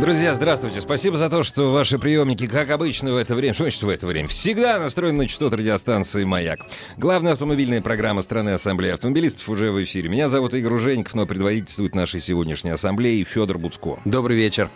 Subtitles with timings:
[0.00, 0.80] Друзья, здравствуйте.
[0.80, 4.08] Спасибо за то, что ваши приемники, как обычно в это время, что значит в это
[4.08, 6.66] время, всегда настроены на частоту радиостанции «Маяк».
[6.96, 10.08] Главная автомобильная программа страны Ассамблеи автомобилистов уже в эфире.
[10.08, 14.00] Меня зовут Игорь Ужеников, но предводительствует нашей сегодняшней ассамблеи Федор Буцко.
[14.04, 14.68] Добрый вечер.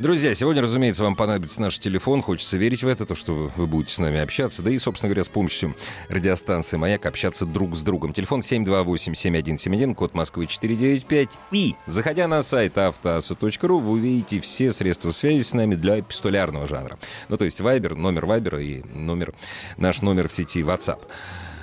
[0.00, 2.22] Друзья, сегодня, разумеется, вам понадобится наш телефон.
[2.22, 4.62] Хочется верить в это, то, что вы будете с нами общаться.
[4.62, 5.76] Да и, собственно говоря, с помощью
[6.08, 8.14] радиостанции «Маяк» общаться друг с другом.
[8.14, 11.38] Телефон 728-7171, код Москвы 495.
[11.52, 16.98] И, заходя на сайт автоаса.ру, вы увидите все средства связи с нами для эпистолярного жанра.
[17.28, 19.34] Ну, то есть Viber, номер Viber и номер,
[19.76, 21.00] наш номер в сети WhatsApp.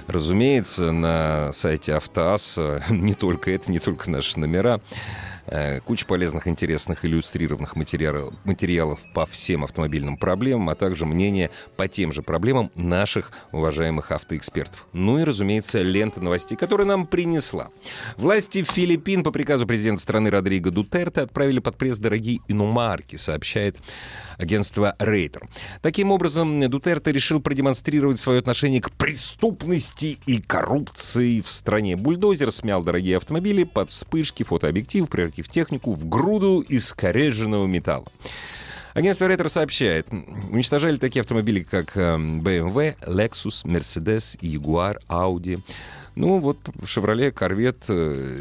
[0.05, 2.59] Разумеется, на сайте Автоас
[2.91, 4.79] не только это, не только наши номера.
[5.49, 11.87] Э, куча полезных, интересных, иллюстрированных материалов, материалов по всем автомобильным проблемам, а также мнения по
[11.87, 14.87] тем же проблемам наших уважаемых автоэкспертов.
[14.91, 17.69] Ну и, разумеется, лента новостей, которая нам принесла.
[18.17, 23.77] Власти Филиппин по приказу президента страны Родриго Дутерте отправили под пресс дорогие иномарки, сообщает
[24.37, 25.47] агентство Рейтер.
[25.81, 31.95] Таким образом, Дутерте решил продемонстрировать свое отношение к преступности и коррупции в стране.
[31.95, 35.07] Бульдозер смял дорогие автомобили под вспышки, фотообъектив,
[35.37, 38.05] превратив технику в груду искореженного металла.
[38.93, 40.07] Агентство Рейтер сообщает,
[40.51, 45.61] уничтожали такие автомобили, как BMW, Lexus, Mercedes, Jaguar, Audi.
[46.17, 47.83] Ну, вот «Шевроле», «Корвет»,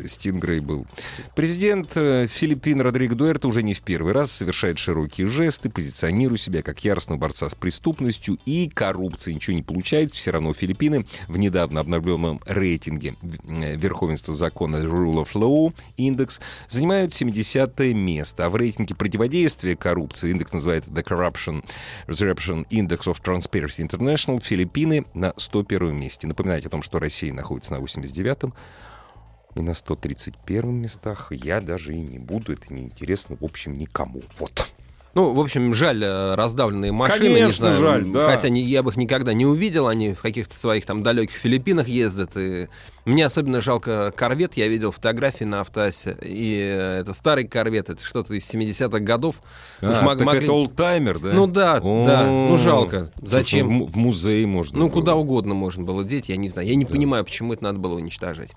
[0.06, 0.86] «Стингрей» был.
[1.34, 6.62] Президент э, Филиппин Родриго Дуэрто уже не в первый раз совершает широкие жесты, позиционируя себя
[6.62, 9.34] как яростного борца с преступностью и коррупцией.
[9.34, 10.16] Ничего не получается.
[10.16, 17.12] Все равно Филиппины в недавно обновленном рейтинге э, верховенства закона Rule of Law индекс занимают
[17.12, 18.46] 70 место.
[18.46, 21.62] А в рейтинге противодействия коррупции индекс называется The Corruption
[22.06, 26.26] Resurrection Index of Transparency International Филиппины на 101 месте.
[26.26, 28.54] Напоминайте о том, что Россия находится на 89-м
[29.54, 31.32] и на 131 местах.
[31.32, 34.22] Я даже и не буду, это неинтересно, в общем, никому.
[34.38, 34.72] Вот.
[35.16, 37.20] Ну, в общем, жаль э, раздавленные машины.
[37.20, 38.26] Конечно, не знаю, жаль, да.
[38.26, 41.88] Хотя не, я бы их никогда не увидел, они в каких-то своих там далеких Филиппинах
[41.88, 42.36] ездят.
[42.36, 42.68] И
[43.06, 46.18] мне особенно жалко корвет, я видел фотографии на автоасе.
[46.20, 49.40] И э, это старый корвет, это что-то из 70-х годов.
[49.80, 51.32] А, Уж мог- так могли- это олдтаймер, да?
[51.32, 53.10] Ну да, да, ну жалко.
[53.18, 53.68] Слушай, Зачем?
[53.68, 54.78] в му- В музей можно.
[54.78, 54.92] Ну, было.
[54.92, 56.68] куда угодно можно было деть, я не знаю.
[56.68, 58.50] Я не понимаю, почему это надо было уничтожать.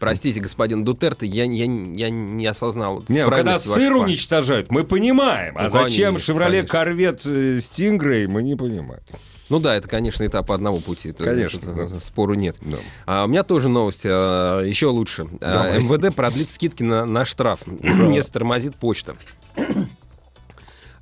[0.00, 3.04] Простите, господин Дутерте, я, я, я не осознал.
[3.08, 5.56] Не, когда правильности вашей сыр уничтожают, мы понимаем.
[5.58, 6.62] А Ну, зачем Шевроле.
[6.62, 9.02] Корвет э, Стингрей, мы не понимаем.
[9.50, 11.12] Ну да, это, конечно, этап одного пути.
[11.12, 12.00] Конечно, это, да.
[12.00, 12.56] Спору нет.
[12.62, 12.78] Да.
[13.04, 15.26] А у меня тоже новость а, еще лучше.
[15.42, 15.82] А, Давай.
[15.82, 19.16] МВД продлит скидки на, на штраф, если тормозит почта.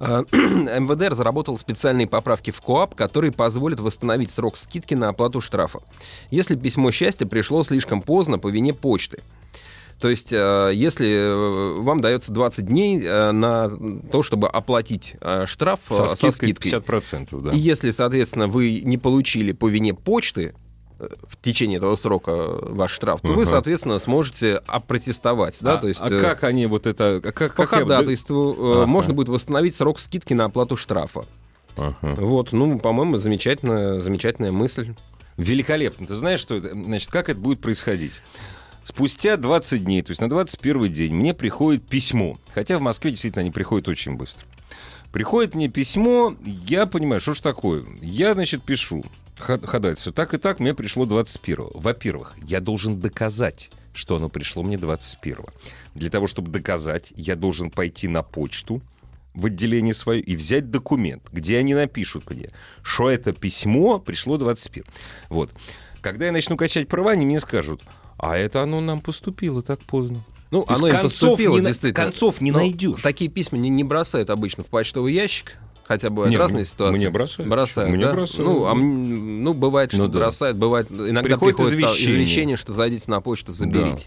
[0.00, 5.80] А, МВД разработал специальные поправки в КОАП, которые позволят восстановить срок скидки на оплату штрафа,
[6.30, 9.22] если письмо счастья пришло слишком поздно по вине почты.
[10.00, 13.68] То есть, э, если э, вам дается 20 дней э, на
[14.12, 17.50] то, чтобы оплатить э, штраф э, Со со скидкой скидкой, 50%, да.
[17.50, 20.67] и если, соответственно, вы не получили по вине почты э,
[20.98, 23.50] в течение этого срока э, ваш штраф, то вы, Ага.
[23.52, 25.58] соответственно, сможете опротестовать.
[25.60, 25.74] Да?
[25.74, 27.20] а, то есть, а э, как они вот это...
[27.24, 28.86] а Как, по как я- ходатайству э, Ага.
[28.86, 31.26] можно будет восстановить срок скидки на оплату штрафа.
[31.76, 31.96] Ага.
[32.02, 34.94] Вот, ну, по-моему, замечательная, замечательная мысль.
[35.36, 36.06] Великолепно.
[36.06, 36.70] Ты знаешь, что это?
[36.72, 38.20] Значит, как это будет происходить?
[38.82, 42.38] Спустя 20 дней, то есть на 21 день, мне приходит письмо.
[42.54, 44.46] Хотя в Москве действительно они приходят очень быстро.
[45.12, 47.84] Приходит мне письмо, я понимаю, что ж такое.
[48.02, 49.04] Я, значит, пишу
[49.38, 50.12] ходатайство.
[50.12, 55.46] Так и так мне пришло 21 Во-первых, я должен доказать, что оно пришло мне 21
[55.94, 58.82] Для того, чтобы доказать, я должен пойти на почту,
[59.34, 62.50] в отделение свое и взять документ, где они напишут мне,
[62.82, 64.84] что это письмо пришло 21.
[65.28, 65.50] Вот.
[66.00, 67.82] Когда я начну качать права, они мне скажут,
[68.16, 70.24] а это оно нам поступило так поздно.
[70.50, 73.02] Ну, То оно концов поступило, не концов не Но найдешь.
[73.02, 75.58] Такие письма не, не бросают обычно в почтовый ящик.
[75.88, 76.98] Хотя бывают Не, разные мне- ситуации.
[76.98, 77.50] мне бросают.
[77.50, 78.12] Бросают, Мне да?
[78.12, 78.70] бросают, Ну, да.
[78.70, 80.18] а ну, бывает, что Ну, да.
[80.18, 82.14] бросают, бывает, иногда Приходит приходит, извещение.
[82.14, 84.06] извещение, что зайдите на почту, заберите.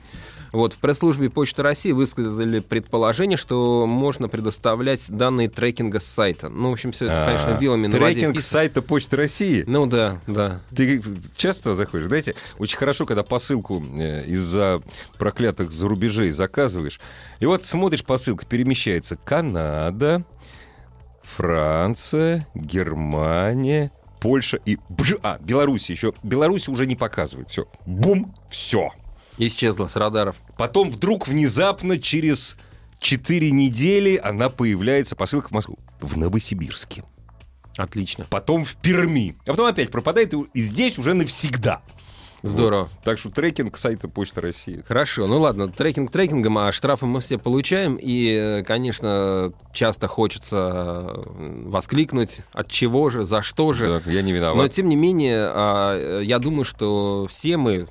[0.51, 6.49] Вот, в пресс-службе Почты России высказали предположение, что можно предоставлять данные трекинга с сайта.
[6.49, 8.41] Ну, в общем, все это, конечно, вилами на Трекинг вписано.
[8.41, 9.63] сайта Почты России.
[9.65, 10.59] Ну да, да.
[10.75, 11.01] Ты
[11.37, 12.07] часто заходишь?
[12.07, 14.81] Знаете, очень хорошо, когда посылку э, из-за
[15.17, 16.99] проклятых зарубежей заказываешь.
[17.39, 19.15] И вот смотришь, посылка перемещается.
[19.23, 20.25] Канада,
[21.37, 24.77] Франция, Германия, Польша и...
[24.89, 26.13] бж- А, Беларусь еще.
[26.23, 27.49] Беларусь уже не показывает.
[27.49, 27.65] Все.
[27.85, 28.89] Бум, все.
[29.37, 30.35] Исчезла с радаров.
[30.57, 32.57] Потом вдруг внезапно через
[32.99, 35.79] 4 недели она появляется, посылка в Москву.
[36.01, 37.03] В Новосибирске.
[37.77, 38.27] Отлично.
[38.29, 39.35] Потом в Перми.
[39.45, 41.81] А потом опять пропадает, и- и здесь уже навсегда.
[42.43, 42.83] Здорово.
[42.83, 42.91] Вот.
[43.03, 44.83] Так что трекинг сайта Почта России.
[44.87, 51.05] Хорошо, ну ладно, трекинг трекингом, а штрафы мы все получаем, и, э, конечно, часто хочется
[51.07, 51.23] э,
[51.65, 54.01] воскликнуть, от чего же, за что же.
[54.03, 54.71] Да, я не Но, виноват.
[54.71, 57.87] тем не менее, а, э, я думаю, что все мы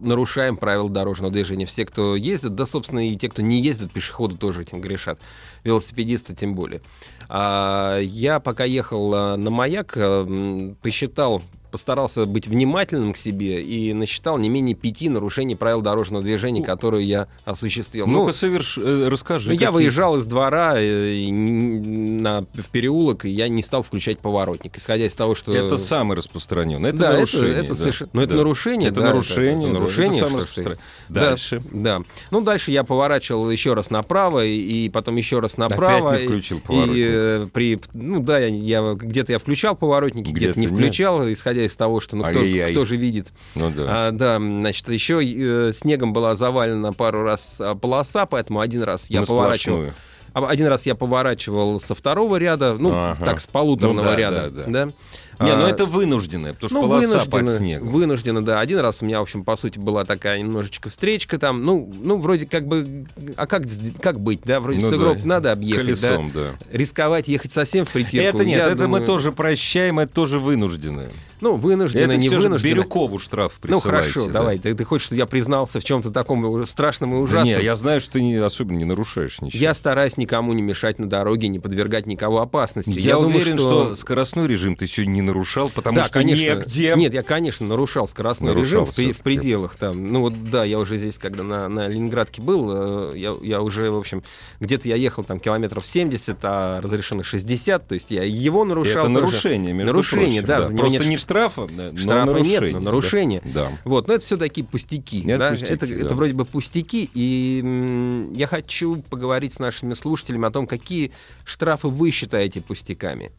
[0.00, 1.64] нарушаем правила дорожного движения.
[1.64, 5.18] Все, кто ездит, да, собственно, и те, кто не ездит, пешеходы тоже этим грешат.
[5.64, 6.82] Велосипедисты тем более.
[7.28, 11.40] А, я пока ехал а, на маяк, м, посчитал
[11.72, 17.06] постарался быть внимательным к себе и насчитал не менее пяти нарушений правил дорожного движения, которые
[17.08, 18.06] я осуществил.
[18.06, 18.78] Ну, Ну-ка, соверш...
[18.78, 19.48] э, расскажи.
[19.50, 24.18] ну, я выезжал из двора э, и на, в переулок, и я не стал включать
[24.18, 25.52] поворотник, исходя из того, что...
[25.54, 26.90] Это самый распространенный.
[26.90, 27.54] Это да, это, нарушение.
[27.56, 27.74] это да.
[27.74, 28.10] совершенно...
[28.12, 28.36] Ну, это Да.
[28.38, 29.52] нарушение, Это да, нарушение.
[29.64, 30.84] Это, да, нарушение, это самое распространенное.
[31.08, 31.62] Да, Дальше.
[31.72, 32.02] Да.
[32.30, 36.10] Ну, дальше я поворачивал еще раз направо, и, и потом еще раз направо.
[36.10, 36.96] Опять не и- включил и, поворотник.
[37.08, 40.74] э, при, ну да, я, я- где-то я включал поворотники, где-то, Где-то не нет.
[40.74, 41.26] включал,
[41.62, 43.32] исходя из того, что ну, кто, кто же видит.
[43.54, 44.08] Ну да.
[44.08, 49.10] А, да, значит, еще э, снегом была завалена пару раз а, полоса, поэтому один раз
[49.10, 49.76] я На поворачивал.
[49.78, 49.94] сплошную.
[50.34, 53.22] А Один раз я поворачивал со второго ряда, ну, Ага.
[53.22, 54.50] так, с полуторного Ну да, ряда.
[54.50, 54.92] да, да.
[55.42, 57.88] Не, ну А, это вынужденное, потому что ну, полоса вынужденно, под снегом.
[57.88, 58.60] Вынужденно, да.
[58.60, 61.64] Один раз у меня, в общем, по сути, была такая немножечко встречка там.
[61.64, 63.04] Ну, ну вроде как бы...
[63.36, 63.64] А как,
[64.00, 64.60] как быть, да?
[64.60, 64.96] Вроде Ну с да.
[64.96, 66.40] игрок надо объехать, Колесом, да.
[66.60, 66.76] да?
[66.76, 68.38] Рисковать, ехать совсем в притирку.
[68.38, 71.10] Это нет, я это мы думаю, тоже прощаем, это тоже вынужденное.
[71.40, 72.72] Ну, вынужденно, это не вынужденно.
[72.72, 73.88] Бирюкову штраф Ну, присылайте.
[73.88, 74.32] хорошо, да.
[74.34, 74.58] давай.
[74.60, 77.58] Ты, ты хочешь, чтобы я признался в чем-то таком страшном и Да ужасном?
[77.58, 79.60] не, я знаю, что ты не, особенно не нарушаешь ничего.
[79.60, 82.96] Я стараюсь никому не мешать на дороге, не подвергать никого опасности.
[82.96, 83.96] Я думаю, уверен, что...
[83.96, 86.42] скоростной режим ты сегодня не нарушал, потому да, что конечно.
[86.42, 86.94] негде.
[86.96, 90.12] Нет, я, конечно, нарушал скоростной Нарушал режим в, в пределах там.
[90.12, 93.90] Ну вот да, я уже здесь, когда на, на Ленинградке был, э, я, я уже,
[93.90, 94.22] в общем,
[94.60, 99.06] где-то я ехал там километров 70, а разрешено 60, то есть я его нарушал.
[99.06, 99.20] это тоже.
[99.20, 102.60] нарушение, между Нарушение, прочим, да, него Просто нет не штрафа, да, но штрафа нарушение.
[102.60, 103.42] нет, но нарушение.
[103.44, 103.64] Да.
[103.64, 103.78] да.
[103.84, 105.20] Вот, но это все такие пустяки.
[105.26, 105.50] Это да?
[105.50, 105.94] пустяки, это, да.
[105.94, 107.10] это вроде бы пустяки.
[107.14, 111.12] И я хочу поговорить с нашими слушателями о том, какие
[111.44, 113.32] штрафы вы считаете пустяками.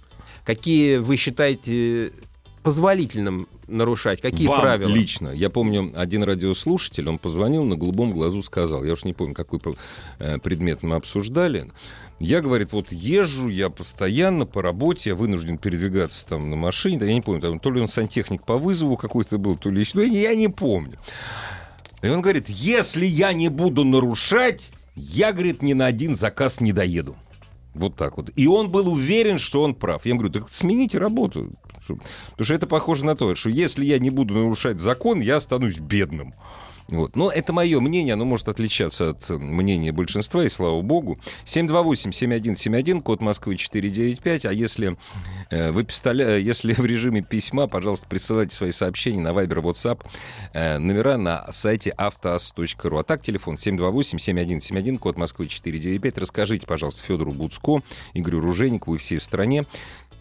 [0.46, 2.12] Какие вы считаете
[2.64, 4.90] позволительным нарушать, какие Вам правила.
[4.90, 5.30] лично.
[5.30, 9.60] Я помню, один радиослушатель, он позвонил, на голубом глазу сказал, я уж не помню, какой
[10.20, 11.70] э, предмет мы обсуждали.
[12.20, 17.06] Я, говорит, вот езжу я постоянно по работе, я вынужден передвигаться там на машине, да,
[17.06, 19.92] я не помню, там, то ли он сантехник по вызову какой-то был, то ли еще,
[19.96, 20.98] ну, я не помню.
[22.02, 26.72] И он говорит, если я не буду нарушать, я, говорит, ни на один заказ не
[26.72, 27.16] доеду.
[27.74, 28.32] Вот так вот.
[28.36, 30.06] И он был уверен, что он прав.
[30.06, 31.52] Я ему говорю, так смените работу.
[31.88, 35.80] Потому что это похоже на то, что если я не буду нарушать закон, я останусь
[35.80, 36.34] бедным.
[36.88, 37.16] Вот.
[37.16, 41.18] Но это мое мнение, оно может отличаться от э, мнения большинства, и слава богу.
[41.46, 44.46] 728-7171, код Москвы 495.
[44.46, 44.98] А если,
[45.50, 46.38] э, вы пистоля...
[46.38, 50.06] если в режиме письма, пожалуйста, присылайте свои сообщения на Viber, WhatsApp,
[50.54, 52.98] э, номера на сайте автоаз.ру.
[52.98, 56.18] А так, телефон 728-7171, код Москвы 495.
[56.18, 57.82] Расскажите, пожалуйста, Федору Буцко,
[58.14, 59.66] Игорю Ружейникову и всей стране,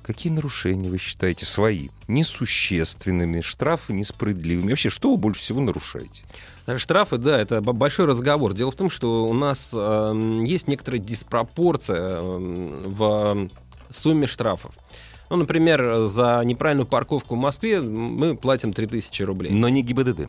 [0.02, 4.70] Какие нарушения вы считаете свои несущественными, штрафы несправедливыми?
[4.70, 6.24] Вообще, что вы больше всего нарушаете?
[6.76, 8.52] Штрафы, да, это большой разговор.
[8.52, 13.48] Дело в том, что у нас э, есть некоторая диспропорция э, в
[13.90, 14.74] сумме штрафов.
[15.30, 19.50] Ну, например, за неправильную парковку в Москве мы платим 3000 рублей.
[19.50, 20.28] Но не ГИБДД.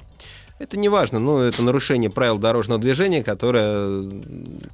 [0.63, 3.99] Это не важно, но это нарушение правил дорожного движения, которое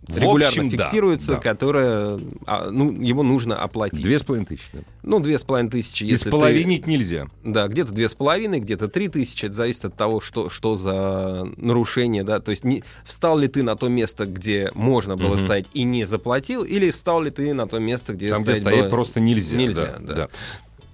[0.08, 1.38] регулярно общем, да, фиксируется, да.
[1.39, 4.03] которое, а, ну, его нужно оплатить.
[4.03, 4.67] Две с половиной тысячи.
[4.72, 4.79] да.
[5.01, 7.25] Ну, две с половиной тысячи, И если споловинить нельзя.
[7.43, 7.51] ты...
[7.51, 11.48] Да, где-то две с половиной, где-то три тысячи, это зависит от того, что, что за
[11.58, 15.39] нарушение, да, то есть не, встал ли ты на то место, где можно было Мгм.
[15.39, 18.60] стоять и не заплатил, или встал ли ты на то место, где Там, где стоять
[18.62, 19.58] стоять было- просто нельзя.
[19.58, 20.27] Нельзя, да, да.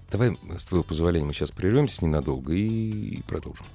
[0.09, 3.65] Давай, с твоего позволения, мы сейчас прервемся ненадолго и продолжим.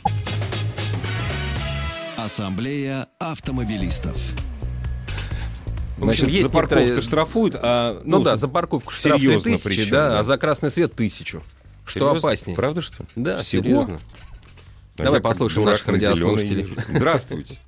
[2.25, 4.17] Ассамблея автомобилистов.
[5.97, 8.01] В общем, Значит, есть за парковку некоторые- штрафуют, а...
[8.05, 10.19] Ну, да, за парковку штраф серьезно 3000, причем, да, да.
[10.21, 11.43] а за красный свет тысячу.
[11.85, 12.19] Что Серьезно?
[12.19, 12.57] опаснее?
[12.57, 13.09] Правда, что ли?
[13.17, 13.63] Да, Всего?
[13.63, 13.99] серьезно.
[14.99, 16.77] А Давай послушаем наших радиослушателей.
[16.89, 17.59] Здравствуйте.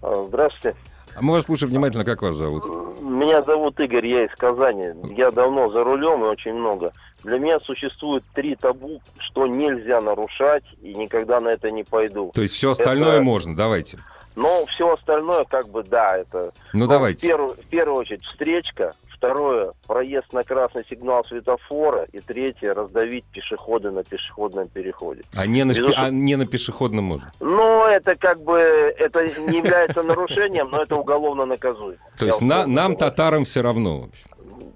[0.00, 0.76] Здравствуйте.
[1.14, 2.64] А мы вас слушаем внимательно, как вас зовут?
[3.08, 4.90] Меня зовут Игорь, я из Казани.
[5.16, 6.92] Я давно за рулем и очень много.
[7.24, 12.30] Для меня существует три табу, что нельзя нарушать, и никогда на это не пойду.
[12.34, 13.98] То есть все остальное Это- можно, давайте.
[14.36, 16.52] Но все остальное, как бы, да, это...
[16.72, 17.26] Ну, В давайте.
[17.26, 23.90] первую, в первую очередь встречка, второе проезд на красный сигнал светофора, и третье раздавить пешехода
[23.90, 25.22] на пешеходном переходе.
[25.36, 26.06] А не на, шпи- Безусловно.
[26.06, 27.32] а не на пешеходном можно.
[27.40, 31.98] Ну, это как бы, это не является нарушением, но это уголовно наказуемо.
[32.18, 34.00] То есть на- нам, татарам, все равно.
[34.00, 34.28] в общем.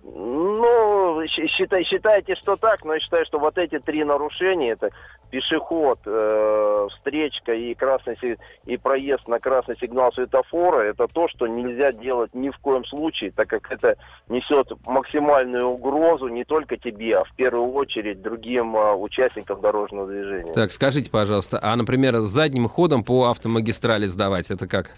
[0.05, 4.91] Ну, считай, считайте, что так, но я считаю, что вот эти три нарушения, это
[5.33, 8.19] пешеход, э, встречка и, красный,
[8.67, 13.33] и проезд на красный сигнал светофора, это то, что нельзя делать ни в коем случае,
[13.33, 13.97] так как это
[14.29, 20.53] несет максимальную угрозу не только тебе, а в первую очередь другим э, участникам дорожного движения.
[20.53, 24.91] Так, скажите, пожалуйста, а, например, задним ходом по автомагистрали сдавать, это как?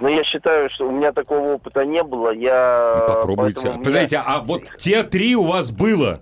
[0.00, 3.04] Но я считаю, что у меня такого опыта не было, я...
[3.08, 3.54] Попробуйте.
[3.56, 6.20] поэтому меня- Подождите, а вот те три у вас было?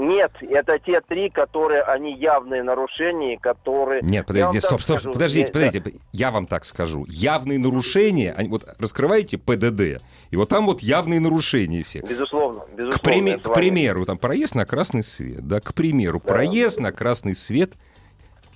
[0.00, 4.00] Нет, это те три, которые, они явные нарушения, которые...
[4.00, 5.92] Нет, подождите, стоп, стоп, скажу, подождите, подождите.
[6.12, 7.04] Я вам так скажу.
[7.06, 12.00] Явные нарушения, они, вот раскрываете ПДД, и вот там вот явные нарушения все.
[12.00, 13.36] Безусловно, безусловно.
[13.36, 16.32] К, с к примеру, там проезд на красный свет, да, к примеру, Да.
[16.32, 17.74] проезд на красный свет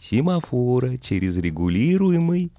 [0.01, 2.53] семафора через регулируемый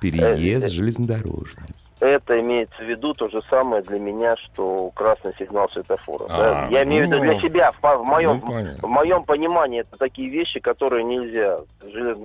[0.00, 1.74] переезд Э, э, железнодорожный.
[2.02, 6.26] Это имеется в виду то же самое для меня, что красный сигнал светофора.
[6.26, 6.66] да.
[6.66, 9.82] А, Я имею в виду ну, для себя, в, в моем, ну, в моем понимании,
[9.82, 11.58] это такие вещи, которые нельзя.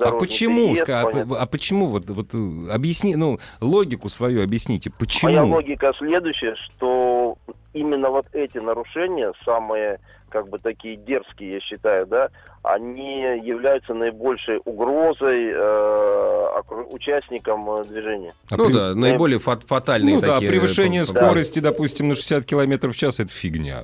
[0.01, 1.39] А почему, переезд, а, понятно.
[1.39, 5.31] а почему вот, вот э, объясни, ну логику свою объясните, почему?
[5.31, 7.38] Моя логика следующая, что
[7.74, 12.29] именно вот эти нарушения, самые как бы такие дерзкие, я считаю, да,
[12.64, 18.34] они являются наибольшей угрозой э, участникам э, движения.
[18.50, 20.50] А ну при- да, наиболее фат- фатальные Ну да, такие.
[20.52, 23.82] превышение э, скорости, допустим, на 60 километров в час это фигня.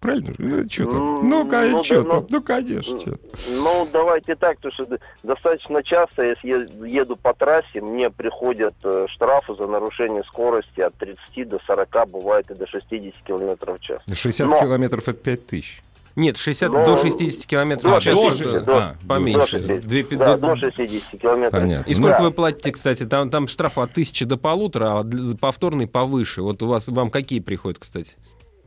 [0.00, 0.32] Правильно?
[0.38, 0.68] же?
[0.68, 0.94] Что там?
[0.96, 2.26] М, Ну, ну конечно, да, что ну, там?
[2.30, 3.00] Ну, конечно.
[3.00, 3.14] чё.
[3.50, 9.06] Ну, давайте так, потому что достаточно часто, если я еду по трассе, мне приходят э,
[9.10, 14.02] штрафы за нарушение скорости от 30 до 40, бывает и до 60 километров в час.
[14.12, 15.82] 60 Но- километров это 5 тысяч.
[16.16, 18.14] Нет, 60 Ну, до 60 километров до в час.
[18.14, 19.38] до это 60, до- а, поменьше.
[19.38, 21.60] До 60, Две- да, до- до 60 километров.
[21.62, 21.90] Понятно.
[21.90, 22.24] И сколько Да.
[22.24, 23.04] вы платите, кстати?
[23.06, 25.04] Там, там штраф от тысячи до полутора, а
[25.40, 26.42] повторный повыше.
[26.42, 28.16] Вот у вас вам какие приходят, кстати?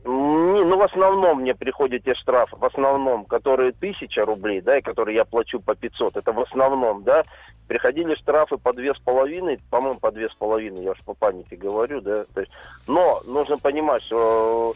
[0.04, 4.82] Не, ну, в основном мне приходят те штрафы, в основном, которые тысяча рублей, да, и
[4.82, 7.24] которые я плачу по 500, это в основном, да,
[7.68, 11.54] приходили штрафы по две с половиной, по-моему, по две с половиной, я уж по памяти
[11.54, 12.52] говорю, да, то есть,
[12.88, 14.74] но нужно понимать, что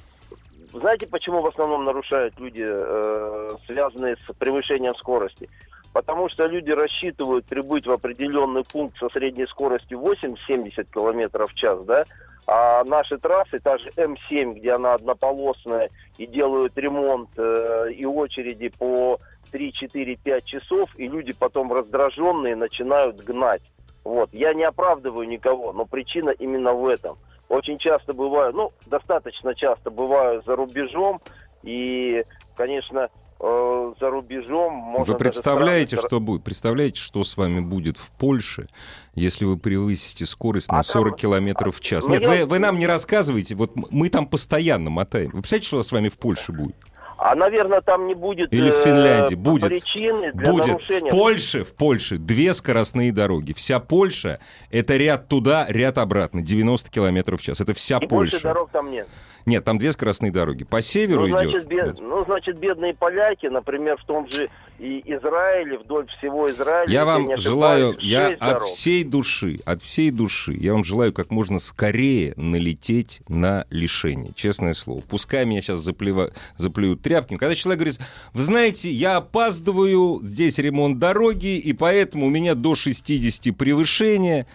[0.72, 5.48] знаете, почему в основном нарушают люди, э, связанные с превышением скорости?
[5.92, 11.82] Потому что люди рассчитывают прибыть в определенный пункт со средней скоростью 80-70 километров в час,
[11.84, 12.04] да,
[12.46, 18.68] а наши трассы, та же М7, где она однополосная, и делают ремонт, э, и очереди
[18.68, 19.18] по
[19.50, 23.62] 3, 4, 5 часов, и люди потом раздраженные начинают гнать.
[24.04, 24.32] Вот.
[24.32, 27.18] Я не оправдываю никого, но причина именно в этом.
[27.48, 31.20] Очень часто бываю, ну, достаточно часто бываю за рубежом,
[31.62, 32.24] и,
[32.56, 36.42] конечно, э, за рубежом можно Вы представляете, страны- что будет?
[36.44, 38.66] Представляете, что с вами будет в Польше,
[39.14, 42.08] если вы превысите скорость на А 40 там- километров в час?
[42.08, 45.30] Нет, вы, вы нам не рассказываете, вот мы там постоянно мотаем.
[45.30, 46.76] Вы представляете, что с вами в Польше будет?
[47.18, 49.68] А, наверное, там не будет Или в э, Финляндии будет.
[49.68, 51.08] причины для Будет нарушения.
[51.10, 53.52] в Польше, в Польше две скоростные дороги.
[53.54, 54.38] Вся Польша—
[54.70, 57.60] это ряд туда, ряд обратно, 90 километров в час.
[57.60, 58.48] Это вся И больше Польша.
[58.48, 59.08] дорог там нет.
[59.46, 60.64] Нет, там две скоростные дороги.
[60.64, 61.50] По северу Ну идет.
[61.50, 66.90] значит, бед- ну, значит, бедные поляки, например, в том же и Израиле, вдоль всего Израиля.
[66.92, 68.62] Я вам ошибаюсь, желаю, я от дорог.
[68.62, 74.74] всей души, от всей души, я вам желаю как можно скорее налететь на лишение, честное
[74.74, 75.00] слово.
[75.00, 77.36] Пускай меня сейчас заплева, заплюют тряпки.
[77.36, 78.00] Когда человек говорит,
[78.32, 84.46] вы знаете, я опаздываю, здесь ремонт дороги, и поэтому у меня до 60 превышения.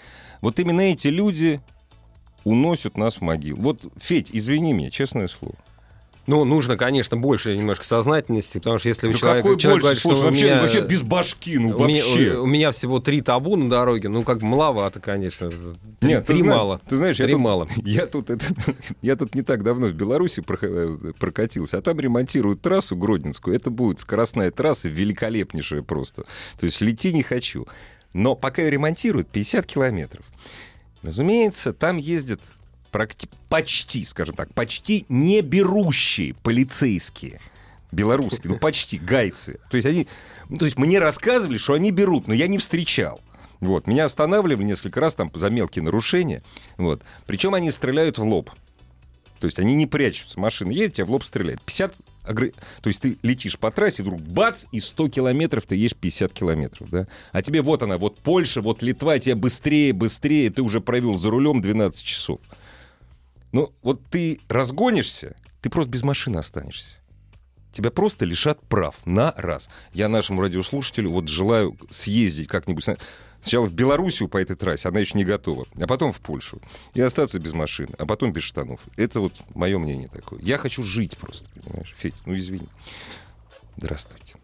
[0.42, 1.62] Вот именно эти люди
[2.44, 3.62] уносят нас в могилу.
[3.62, 5.56] Вот, Федь, извини меня, честное слово.
[6.28, 9.84] Ну, нужно, конечно, больше немножко сознательности, потому что если Да человек, какой человек больше?
[9.84, 12.38] говорит, Слушай, что у вообще, меня- вообще без башки, ну у меня, вообще.
[12.38, 15.50] у меня всего три табу на дороге, ну как маловато, конечно.
[15.50, 16.82] Три, Нет, ты три зна- мало.
[16.88, 17.68] Ты знаешь, я Три тут, мало.
[17.84, 18.46] Я тут, это,
[19.01, 23.56] я тут не так давно в Беларуси э, прокатился, а там ремонтируют трассу Гродненскую.
[23.56, 26.24] Это будет скоростная трасса, великолепнейшая просто.
[26.60, 27.68] То есть лети не хочу.
[28.13, 30.24] Но пока ее ремонтируют, 50 километров.
[31.01, 32.42] Разумеется, там ездят
[32.91, 37.39] практи- почти, скажем так, почти не берущие полицейские.
[37.91, 39.60] Белорусские, ну почти, гайцы.
[39.69, 40.07] То есть они,
[40.50, 43.21] ну, то есть мне рассказывали, что они берут, но я не встречал.
[43.60, 43.86] Вот.
[43.86, 46.41] Меня останавливали несколько раз там за мелкие нарушения.
[46.77, 47.03] Вот.
[47.27, 48.50] Причем они стреляют в лоб.
[49.39, 50.39] То есть они не прячутся.
[50.39, 51.62] Машина едет, тебя в лоб стреляет.
[51.63, 51.93] 50
[52.24, 56.31] огр- То есть ты летишь по трассе, вдруг бац, и 100 километров ты едешь 50
[56.33, 57.07] километров, да?
[57.31, 61.29] А тебе вот она, вот Польша, вот Литва, тебя быстрее, быстрее, ты уже провел за
[61.29, 62.39] рулем 12 часов.
[63.51, 66.98] Ну, вот ты разгонишься, ты просто без машины останешься.
[67.74, 69.70] Тебя просто лишат прав на раз.
[69.93, 72.86] Я нашему радиослушателю вот желаю съездить как-нибудь.
[72.88, 72.98] на-
[73.41, 76.62] Сначала в Белоруссию по этой трассе, она еще не готова, а потом в Польшу.
[76.93, 78.81] И остаться без машины, а потом без штанов.
[78.98, 80.39] Это вот мое мнение такое.
[80.41, 81.96] Я хочу жить просто, понимаешь?
[81.98, 82.67] Федь, ну извини.
[83.77, 84.36] Здравствуйте.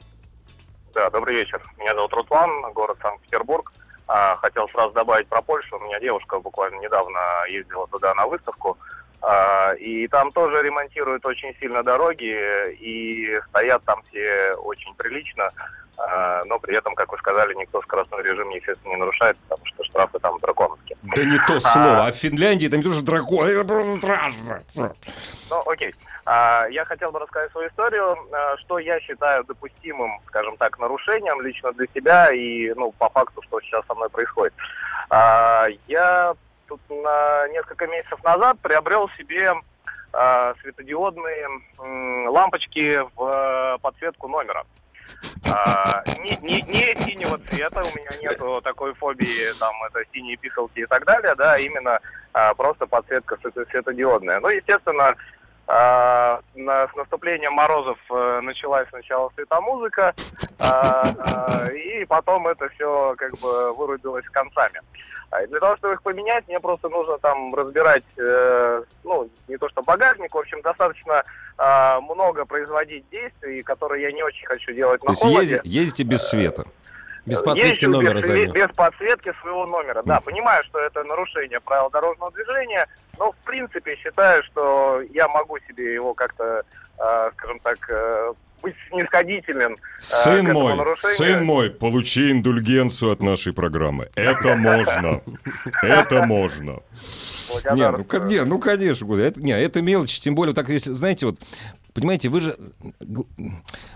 [0.95, 1.61] Да, добрый вечер.
[1.77, 3.71] Меня зовут Руслан, город Санкт-Петербург.
[4.07, 5.77] А, Хотел сразу добавить про Польшу.
[5.77, 8.77] У меня девушка буквально недавно ездила туда на выставку.
[9.21, 12.33] А, И там тоже ремонтируют очень сильно дороги,
[12.79, 15.49] и стоят там все очень прилично.
[15.97, 19.83] А, Но при этом, как вы сказали, никто скоростной режим, естественно, не нарушает, потому что
[19.83, 20.97] штрафы там драконовские.
[21.03, 22.07] Да не то слово.
[22.07, 24.63] А в Финляндии там не то, что дракон, это просто страшно.
[24.75, 25.93] Ну, окей.
[26.29, 31.39] А, Я хотел бы рассказать свою историю, а, что я считаю допустимым, скажем так, нарушением
[31.41, 34.53] лично для себя и, ну, по факту, что сейчас со мной происходит.
[35.09, 36.33] А, Я
[36.67, 39.53] тут на несколько месяцев назад приобрел себе
[40.61, 41.47] светодиодные
[42.29, 44.63] лампочки в подсветку номера.
[45.53, 50.81] А, не, не, не синего цвета, у меня нету такой фобии, там, это синие пикселки
[50.81, 51.99] и так далее, да, именно
[52.33, 54.39] а, просто подсветка свето- светодиодная.
[54.39, 55.15] Ну, естественно,
[55.67, 60.13] а, на- с наступлением морозов э, началась сначала светомузыка,
[60.59, 64.81] а, а, и потом это все как бы вырубилось концами.
[65.29, 69.67] А, Для того, чтобы их поменять, мне просто нужно там разбирать, э, ну, не то
[69.69, 71.23] что багажник, в общем, достаточно
[71.57, 75.55] а, много производить действий, которые я не очень хочу делать То на есть холоде.
[75.55, 76.63] езди- ездите без света.
[77.25, 80.01] Без подсветки Езжу номера без, без подсветки своего номера.
[80.05, 85.57] Да, понимаю, что это нарушение правил дорожного движения, но в принципе считаю, что я могу
[85.67, 86.63] себе его как-то,
[86.99, 89.77] э, скажем так, э, быть снисходителен.
[89.77, 91.17] к Сын этому мой, нарушению.
[91.17, 94.09] сын мой, получи индульгенцию от нашей программы.
[94.15, 95.21] Это можно.
[95.81, 96.79] Это можно.
[97.71, 101.39] Не, ну, не, ну конечно, это, не, это мелочь, тем более, так если, знаете, вот,
[101.97, 102.57] понимаете, вы же,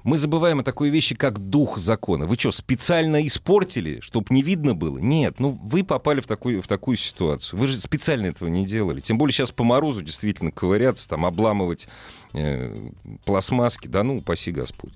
[0.03, 2.25] мы забываем о такой вещи, как дух закона.
[2.25, 4.97] Вы что, специально испортили, чтобы не видно было?
[4.97, 7.59] Нет, ну вы попали в такую, в такую ситуацию.
[7.59, 8.99] Вы же специально этого не делали.
[9.01, 11.87] Тем более сейчас по морозу действительно ковыряться, там, обламывать
[12.33, 12.89] э,
[13.25, 14.93] пластмасски, да ну, упаси Господь.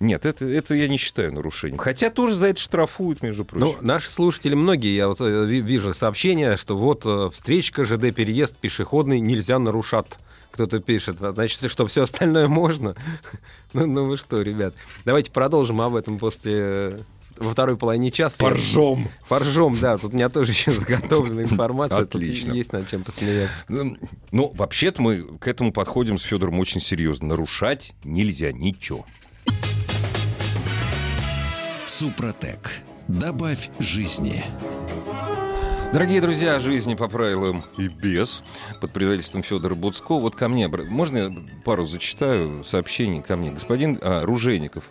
[0.00, 1.78] Нет, это, это я не считаю нарушением.
[1.78, 3.86] Хотя тоже за это штрафуют, между Ну, прочим.
[3.86, 8.56] наши слушатели, многие, я вот э, ви- вижу сообщения, что вот э, встречка, ЖД, переезд
[8.56, 10.06] пешеходный нельзя нарушать.
[10.52, 12.94] Кто-то пишет, а значит, что все остальное можно.
[13.72, 14.74] ну, ну вы что, ребят.
[15.04, 17.00] Давайте продолжим об этом после э,
[17.38, 18.42] во второй половине часа.
[18.42, 19.08] Поржем.
[19.28, 19.98] Поржем, да.
[19.98, 22.00] Тут у меня тоже еще заготовлена информация.
[22.00, 22.52] Тут Отлично.
[22.52, 23.64] есть над чем посмеяться.
[23.68, 23.96] Ну,
[24.32, 27.28] Ну, вообще-то мы к этому подходим с Федором очень серьезно.
[27.28, 29.06] Нарушать нельзя ничего.
[31.86, 32.80] Супротек.
[33.08, 34.44] Добавь жизни.
[35.90, 38.44] Дорогие друзья, жизни по правилам и без,
[38.78, 40.18] под предательством Федора Буцко.
[40.18, 41.32] Вот ко мне, можно я
[41.64, 43.52] пару зачитаю сообщений ко мне?
[43.52, 44.84] Господин а, Ружейников,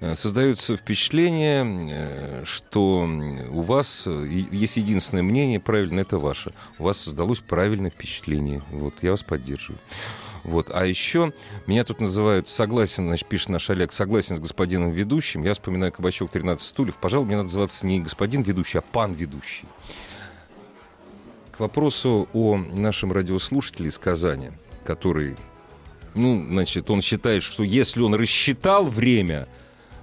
[0.00, 3.08] э, создается впечатление, э, что
[3.50, 6.52] у вас э, есть единственное мнение, правильно, это ваше.
[6.80, 8.62] У вас создалось правильное впечатление.
[8.72, 9.78] Вот, я вас поддерживаю.
[10.42, 10.72] Вот.
[10.74, 11.32] А еще
[11.68, 15.44] меня тут называют, согласен, значит, пишет наш Олег, согласен с господином ведущим.
[15.44, 16.96] Я вспоминаю кабачок 13 стульев.
[16.96, 19.66] Пожалуй, мне надо называться не господин ведущий, а пан ведущий.
[21.52, 24.50] К вопросу о нашем радиослушателе из Казани,
[24.84, 25.36] который,
[26.14, 29.48] ну, значит, он считает, что если он рассчитал время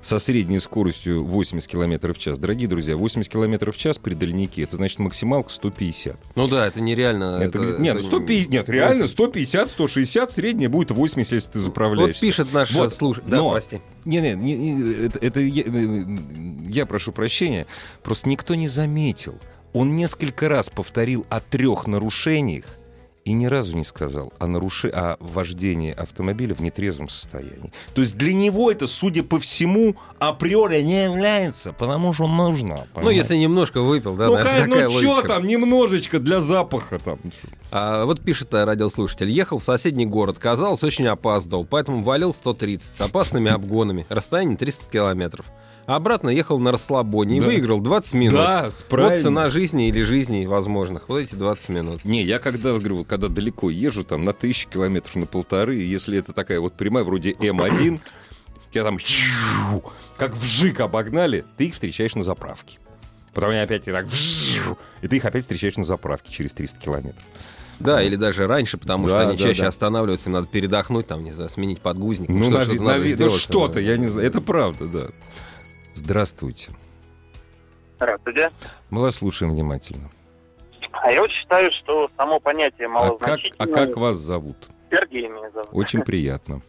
[0.02, 4.62] со средней скоростью 80 км в час, дорогие друзья, 80 км в час при дальнике,
[4.62, 6.18] это значит максималка 150.
[6.36, 7.40] Ну да, это нереально.
[7.42, 12.22] Это, это- нет, это- 150, нет, реально 150, 160, средняя будет 80, если ты заправляешься.
[12.24, 13.28] Вот пишет наш Вот, слушатель.
[13.30, 13.82] Да, но- прости.
[14.06, 15.64] Не, не, не, не, это, это я,
[16.70, 17.66] я прошу прощения.
[18.04, 19.38] Просто никто не заметил.
[19.74, 22.66] Он несколько раз повторил о трех нарушениях
[23.30, 24.88] и ни разу не сказал о, наруше...
[24.90, 27.72] о вождении автомобиля в нетрезвом состоянии.
[27.94, 32.88] То есть для него это, судя по всему, априори не является, потому что нужно.
[32.96, 37.20] Ну, если немножко выпил, да, ну, такая ну что там, немножечко для запаха там.
[37.72, 39.30] А, вот пишет а, радиослушатель.
[39.30, 44.08] Ехал в соседний город, казалось, очень опаздывал, поэтому валил 130 с опасными обгонами.
[44.10, 45.46] Расстояние 300 километров.
[45.90, 47.48] А обратно ехал на расслабоне и Да.
[47.48, 48.36] выиграл 20 минут.
[48.36, 49.18] Да, Вот правильно.
[49.24, 51.10] цена жизни или жизней возможных.
[51.10, 52.06] Вот эти 20 минут.
[52.06, 55.84] Не, я когда, говорю, вот когда далеко езжу, там на тысячу километров, на полторы, и
[55.84, 58.00] если это такая вот прямая, вроде М1,
[58.70, 59.00] тебя там
[60.16, 62.78] как вжик обогнали, ты их встречаешь на заправке.
[63.34, 64.06] Потом они опять и так...
[65.02, 67.24] И ты их опять встречаешь на заправке через 300 километров.
[67.80, 69.70] Да, или даже раньше, потому Да, что они да, чаще да.
[69.70, 72.30] останавливаются, им надо передохнуть, там, не знаю, сменить подгузник.
[72.30, 73.80] Ну, что- нави- что-то надо нави- ну, сделать, что-то, да.
[73.80, 74.28] я не знаю.
[74.28, 75.08] Это правда, да.
[76.04, 76.72] Здравствуйте.
[77.98, 78.52] Здравствуйте.
[78.90, 80.10] Мы вас слушаем внимательно.
[80.94, 83.74] А я вот считаю, что само понятие А как, а малозначительное...
[83.88, 84.56] как вас зовут?
[84.90, 85.68] Сергей меня зовут.
[85.74, 86.62] Очень приятно.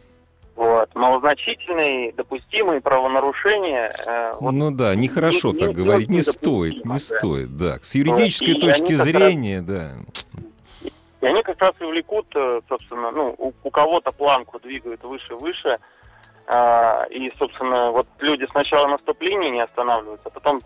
[0.57, 0.93] Вот.
[0.95, 3.95] Малозначительные, допустимые правонарушения...
[4.05, 6.97] э, вот Ну да, нехорошо не- так не- говорить, не стоит, не да.
[6.99, 7.79] стоит, да.
[7.81, 9.93] С юридической и точки как раз- зрения, да.
[11.21, 15.79] И они как раз и влекут, э, собственно, ну, у, у кого-то планку двигают выше-выше.
[16.53, 20.61] А, и, собственно, вот люди сначала на стоп-линии не останавливаются, а потом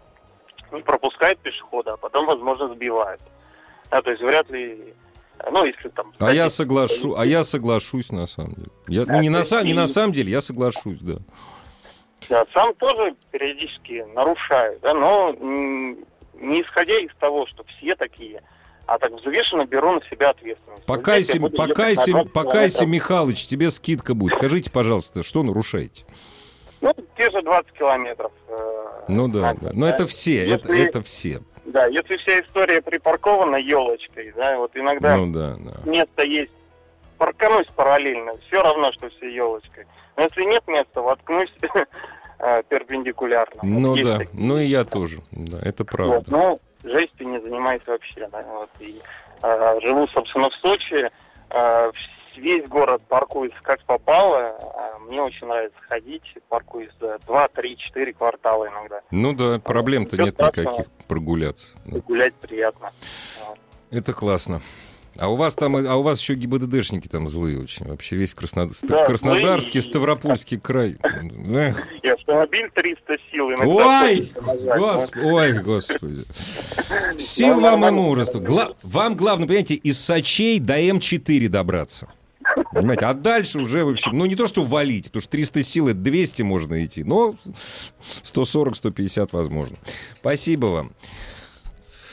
[0.71, 3.21] не пропускают пешехода, а потом, возможно, сбивают.
[3.91, 4.95] Да, то есть вряд ли...
[5.51, 6.11] Ну, если там...
[6.19, 8.69] А я соглашу, а я соглашусь на самом деле.
[8.87, 11.17] Я, ну, Да, не, то на, сам- не и- на самом деле, я соглашусь, да.
[12.29, 15.33] Да, сам тоже периодически нарушаю, да, но
[16.33, 18.41] не исходя из того, что все такие,
[18.87, 20.83] а так взвешенно беру на себя ответственность.
[20.87, 22.85] Вот Покайся, ехать покайся, на 20 покайся.
[22.85, 24.35] Михалыч, тебе скидка будет.
[24.35, 26.03] Скажите, пожалуйста, что нарушаете?
[26.81, 28.31] Ну, те же 20 километров.
[28.47, 29.71] э, Ну да, да.
[29.73, 31.41] Но это все, это, это все.
[31.65, 35.89] Да, если вся история припаркована елочкой, да, вот иногда Ну да, да.
[35.89, 36.51] место есть,
[37.17, 39.85] парканусь параллельно, все равно, что все елочкой.
[40.15, 41.49] Но если нет места, воткнусь
[42.39, 43.61] э, перпендикулярно.
[43.63, 44.39] Вот Ну есть да, такие.
[44.45, 45.17] ну и я тоже.
[45.31, 46.23] Да, это Вот, правда.
[46.27, 49.01] ну, жестью не занимаюсь вообще, да, вот, и
[49.41, 51.09] э, живу, собственно, в Сочи,
[51.49, 51.91] э,
[52.37, 58.13] весь город паркуется как попало, а мне очень нравится ходить, паркуюсь за 2, 3, 4
[58.13, 61.77] квартала иногда, Ну да, проблем-то Всё нет никаких прогуляться.
[61.85, 61.99] да.
[61.99, 62.91] гулять приятно.
[63.91, 64.61] Это классно.
[65.17, 67.85] А у вас там, а у вас еще ГИБДДшники там злые очень.
[67.85, 69.89] Вообще весь Краснод- Да, Краснодарский, злые.
[69.89, 70.97] Ставропольский край.
[72.03, 73.45] И автомобиль 300 сил.
[73.47, 76.25] Ой, гос- ой, господи.
[77.17, 78.39] Сил вам и мужества.
[78.39, 82.07] Гла- Вам главное, понимаете, из Сочей до М4 добраться.
[82.73, 85.87] Понимаете, а дальше уже, в общем, ну не то, что валить, потому что 300 сил,
[85.87, 87.35] это 200 можно идти, но
[88.23, 89.77] 140-150 возможно.
[90.19, 90.91] Спасибо вам.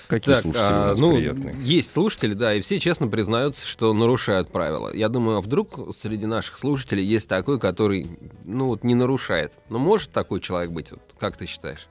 [0.09, 1.57] Какие Так, слушатели у а, нас ну, приятные.
[1.63, 4.95] есть слушатели, да, и все честно признаются, что нарушают правила.
[4.95, 9.53] Я думаю, а вдруг среди наших слушателей есть такой, который, ну, вот не нарушает.
[9.69, 10.91] Но может такой человек быть?
[10.91, 11.89] Вот, как ты считаешь?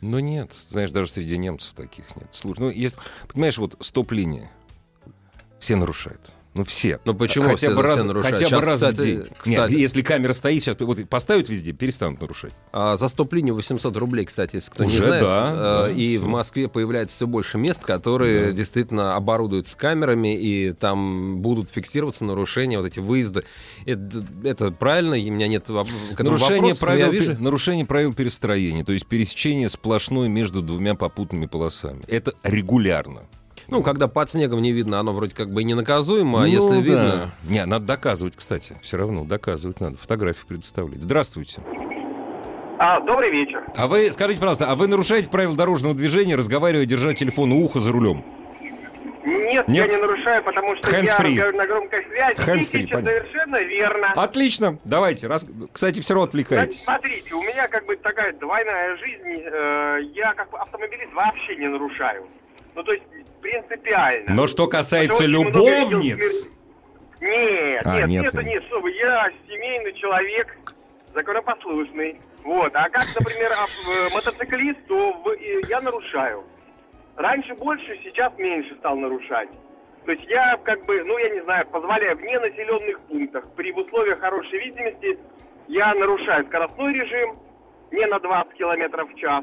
[0.00, 2.28] Ну нет, знаешь, даже среди немцев таких нет.
[2.30, 2.96] Слушай, ну есть,
[3.28, 4.50] понимаешь, вот стоп-линия.
[5.58, 6.20] Все нарушают.
[6.56, 6.98] Ну все.
[7.04, 8.40] Ну, почему хотя все- бы раз, все нарушают?
[8.40, 9.22] Хотя бы раз в кстати, день.
[9.38, 9.48] кстати.
[9.48, 12.52] Нет, если камера стоит, сейчас вот поставят везде, перестанут нарушать.
[12.72, 15.22] А за стоп-линию 800 рублей, кстати, если кто не Уже знает.
[15.22, 15.54] да, Э,
[15.86, 16.24] да, и всё.
[16.26, 18.52] в Москве появляется все больше мест, которые Да.
[18.52, 23.44] действительно оборудуются камерами, и там будут фиксироваться нарушения, вот эти выезды.
[23.84, 28.92] Это, это правильно, и у меня нет Нарушение вопросов, правил, вижу- нарушение правил перестроения, то
[28.92, 32.02] есть пересечение сплошной между двумя попутными полосами.
[32.08, 33.22] Это регулярно.
[33.68, 36.46] Ну, когда под снегом не видно, оно вроде как бы и не наказуемо, а Ну,
[36.46, 36.80] если да.
[36.80, 37.30] видно...
[37.48, 38.74] Не, надо доказывать, кстати.
[38.82, 39.96] Все равно доказывать надо.
[39.96, 41.02] Фотографию предоставлять.
[41.02, 41.60] Здравствуйте.
[42.78, 43.64] А, добрый вечер.
[43.74, 47.80] А вы, скажите, пожалуйста, а вы нарушаете правила дорожного движения, разговаривая, держа телефон у уха
[47.80, 48.22] за рулем?
[49.24, 49.88] Нет, Нет?
[49.90, 51.52] я не нарушаю, потому что Hands я free.
[51.52, 52.36] на громкой связи.
[52.38, 53.10] Hands free, понятно.
[53.10, 54.12] совершенно верно.
[54.12, 55.26] Отлично, давайте.
[55.26, 55.46] Раз...
[55.72, 56.84] Кстати, все равно отвлекаетесь.
[56.84, 59.42] смотрите, у меня как бы такая двойная жизнь.
[59.44, 62.26] э, я как бы автомобилист вообще не нарушаю.
[62.76, 63.04] Ну, то есть
[63.46, 64.34] принципиально.
[64.34, 66.48] Но что касается Потому любовниц...
[67.20, 68.44] Нет, А, нет, нет, нет, нет.
[68.44, 70.54] нет, что вы, я семейный человек,
[71.14, 72.20] законопослушный.
[72.44, 76.44] Вот, а как, например, ав- э, мотоциклист, то в- э, я нарушаю.
[77.16, 79.48] Раньше больше, сейчас меньше стал нарушать.
[80.04, 84.20] То есть я как бы, ну я не знаю, позволяю вне населенных пунктах, при условиях
[84.20, 85.18] хорошей видимости,
[85.66, 87.38] я нарушаю скоростной режим
[87.90, 89.42] не на 20 километров в час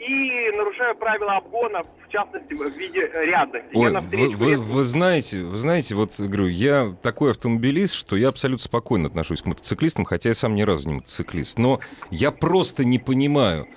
[0.00, 3.68] и нарушаю правила обгона, в частности, в виде рядности.
[3.74, 8.28] Ой, навстречу вы, вы- вы знаете, вы знаете, вот говорю, я такой автомобилист, что я
[8.28, 11.58] абсолютно спокойно отношусь к мотоциклистам, хотя я сам ни разу не мотоциклист.
[11.58, 13.68] Но я просто не понимаю.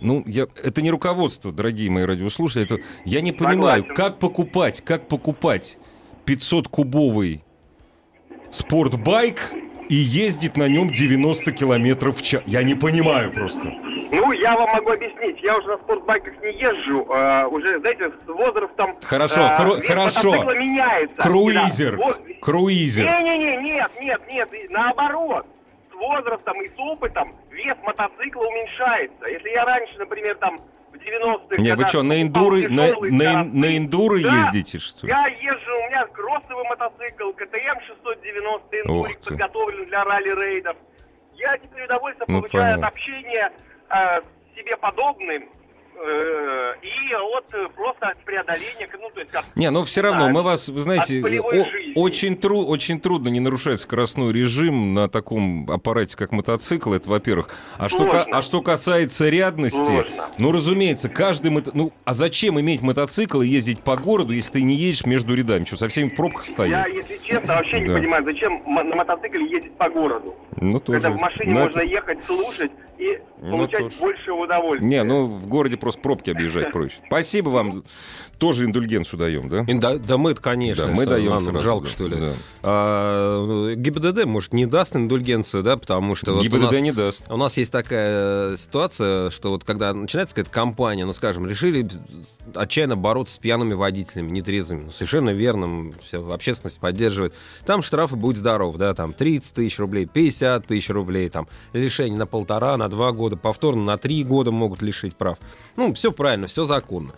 [0.00, 2.64] Ну, я, это не руководство, дорогие мои радиослушатели.
[2.64, 3.94] Это, я не понимаю, Согласен.
[3.94, 5.78] как покупать, как покупать
[6.26, 7.42] 500-кубовый
[8.50, 9.52] спортбайк
[9.88, 12.42] и ездить на нем 90 километров в час.
[12.46, 13.72] Я не понимаю просто.
[14.10, 15.40] Ну, я вам могу объяснить.
[15.42, 17.06] Я уже на спортбайках не езжу.
[17.12, 18.96] э, уже, знаете, с возрастом...
[19.02, 20.44] Хорошо, э, кру- хорошо.
[20.54, 21.16] меняется.
[21.16, 22.04] Круизер, Да.
[22.04, 22.20] Вот.
[22.40, 23.04] круизер.
[23.04, 24.50] Не-не-не, нет, нет, нет.
[24.70, 25.46] Наоборот.
[25.90, 29.26] С возрастом и с опытом вес мотоцикла уменьшается.
[29.26, 30.58] Если я раньше, например, там
[30.92, 31.56] в 90-х...
[31.60, 34.34] Не, вы что, на эндуры, на, тяжелый на, на эндуры Да.
[34.46, 35.12] ездите, что ли?
[35.12, 40.76] Я езжу, у меня кроссовый мотоцикл, КТМ 690 Ух эндурик, подготовлен для ралли-рейдов.
[41.34, 42.86] Я теперь удовольствие Ну, получаю понятно.
[42.86, 43.52] от общения
[43.90, 44.20] э,
[44.56, 45.44] себе подобным,
[46.00, 50.26] Э, И от э, просто от преодоления, ну, то есть от Не, но все равно
[50.26, 50.30] Да.
[50.32, 55.68] мы вас, вы знаете, о- очень, тру- очень трудно не нарушать скоростной режим на таком
[55.68, 57.48] аппарате, как мотоцикл, это во-первых.
[57.78, 60.28] А что, ка- а что касается рядности, Сложно.
[60.38, 61.50] ну, разумеется, каждый...
[61.50, 65.34] мото- Ну, а зачем иметь мотоцикл и ездить по городу, если ты не едешь между
[65.34, 65.64] рядами?
[65.64, 66.94] Что, со всеми в пробках Я, стоять?
[66.94, 67.94] если честно, вообще не Да.
[67.94, 70.36] понимаю, зачем на мотоцикле ездить по городу.
[70.60, 71.00] Ну, тоже.
[71.00, 73.96] Когда в машине Ну, можно это- ехать, слушать и Ну, получать тоже.
[74.00, 74.88] больше удовольствия.
[74.88, 76.96] Не, ну, в городе просто пробки объезжать проще.
[77.06, 77.84] Спасибо вам.
[78.38, 79.64] Тоже индульгенцию даем, да?
[79.66, 80.86] Да, да мы конечно.
[80.86, 82.16] Да, мы даем нам сразу, жалко, да, что ли.
[82.20, 82.32] да.
[82.62, 86.34] А, ГИБДД, может, не даст индульгенцию, да, потому что...
[86.34, 87.24] вот у ГИБДД нас- не даст.
[87.30, 91.88] У нас есть такая э, ситуация, что вот когда начинается какая-то компания, ну, скажем, решили
[92.54, 97.34] отчаянно бороться с пьяными водителями, нетрезвыми, ну, совершенно верным, все, общественность поддерживает,
[97.66, 102.26] там штрафы будут здоров, да, там 30 тысяч рублей, 50 тысяч рублей, там лишение на
[102.26, 105.38] полтора, на два года, повторно на три года могут лишить прав.
[105.76, 107.12] Ну, все правильно, все законно.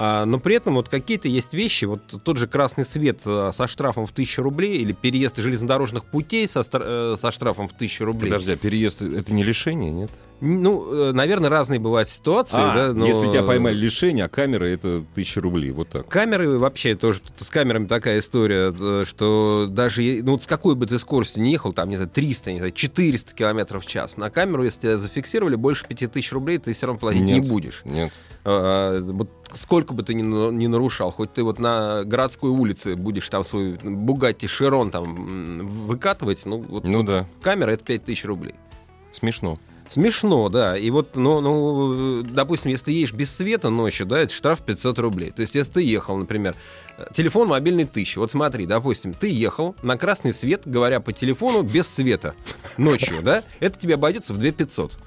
[0.00, 3.66] А, но при этом вот какие-то есть вещи, вот тот же красный свет э, со
[3.66, 8.30] штрафом в 1000 рублей или переезд железнодорожных путей со, э, со штрафом в 1000 рублей.
[8.30, 10.10] Подожди, а переезд это не лишение, нет?
[10.40, 12.58] Ну, э, наверное, разные бывают ситуации.
[12.60, 16.06] А, да, но- если тебя поймали лишение, а камера это тысяча рублей, вот так.
[16.06, 20.86] Камеры вообще тоже, с камерами такая история, э, что даже, ну вот с какой бы
[20.86, 24.30] ты скоростью не ехал, там, не знаю, 300, не знаю, 400 километров в час, на
[24.30, 27.48] камеру, если тебя зафиксировали, больше 5000 рублей ты все равно платить не Нет.
[27.48, 27.80] будешь.
[27.84, 28.12] Нет.
[28.44, 33.28] А, вот сколько бы ты ни, ни нарушал, хоть ты вот на городской улице будешь
[33.28, 38.54] там свой Бугатти Широн там выкатывать, ну вот Ну да, камера это 5000 рублей.
[39.12, 39.58] смешно.
[39.88, 40.76] Смешно, да.
[40.76, 44.98] И вот, ну, ну, допустим, если ты едешь без света ночью, да, это штраф 500
[44.98, 45.30] рублей.
[45.30, 46.54] То есть, если ты ехал, например,
[47.14, 48.20] телефон мобильный 1000.
[48.20, 52.34] Вот смотри, допустим, ты ехал на красный свет, говоря по телефону, без света
[52.76, 54.98] ночью, да, это тебе обойдется в 2500.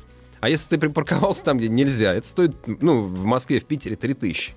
[0.42, 4.54] А если ты припарковался там, где нельзя, это стоит, ну, в Москве, в Питере 3000.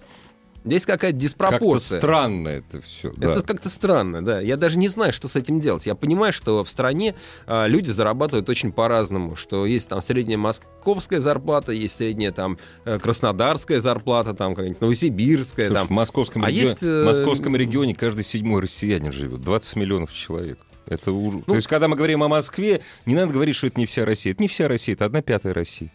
[0.65, 2.01] Здесь какая-то Как-то диспропорция.
[2.01, 3.13] странно это все.
[3.21, 4.41] Это как-то странно, да.
[4.41, 5.85] Я даже не знаю, что с этим делать.
[5.85, 7.15] Я понимаю, что в стране
[7.47, 12.99] а, люди зарабатывают очень по-разному, что есть там средняя московская зарплата, есть средняя там э,
[12.99, 15.87] краснодарская зарплата, там какая-нибудь новосибирская, Слушай, там.
[15.89, 19.43] в московском, А регионе, есть, э, в московском регионе каждый седьмой россиянин живет.
[19.43, 20.59] 20 миллионов человек.
[20.89, 21.43] Это ужас.
[21.47, 24.05] Ну, То есть, когда мы говорим о Москве, не надо говорить, что это не вся
[24.05, 24.33] Россия.
[24.33, 25.91] Это не вся Россия, это одна пятая России.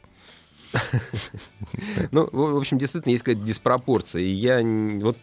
[2.12, 4.21] Ну, в общем, действительно есть какая-то диспропорция.
[4.21, 4.62] И я
[5.02, 5.17] вот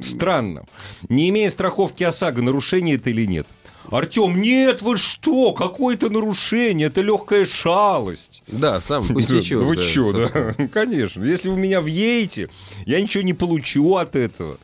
[0.00, 0.64] Странно.
[1.08, 3.46] Не имея страховки ОСАГО, нарушение это или нет?
[3.90, 5.52] Артем, нет, вы что?
[5.52, 8.42] Какое-то нарушение, это легкая шалость.
[8.46, 9.60] да, сам пустячок.
[9.60, 10.54] Да вы да, собственно.
[10.56, 10.68] да?
[10.72, 11.24] Конечно.
[11.24, 12.48] Если вы меня въедете,
[12.86, 14.56] я ничего не получу от этого.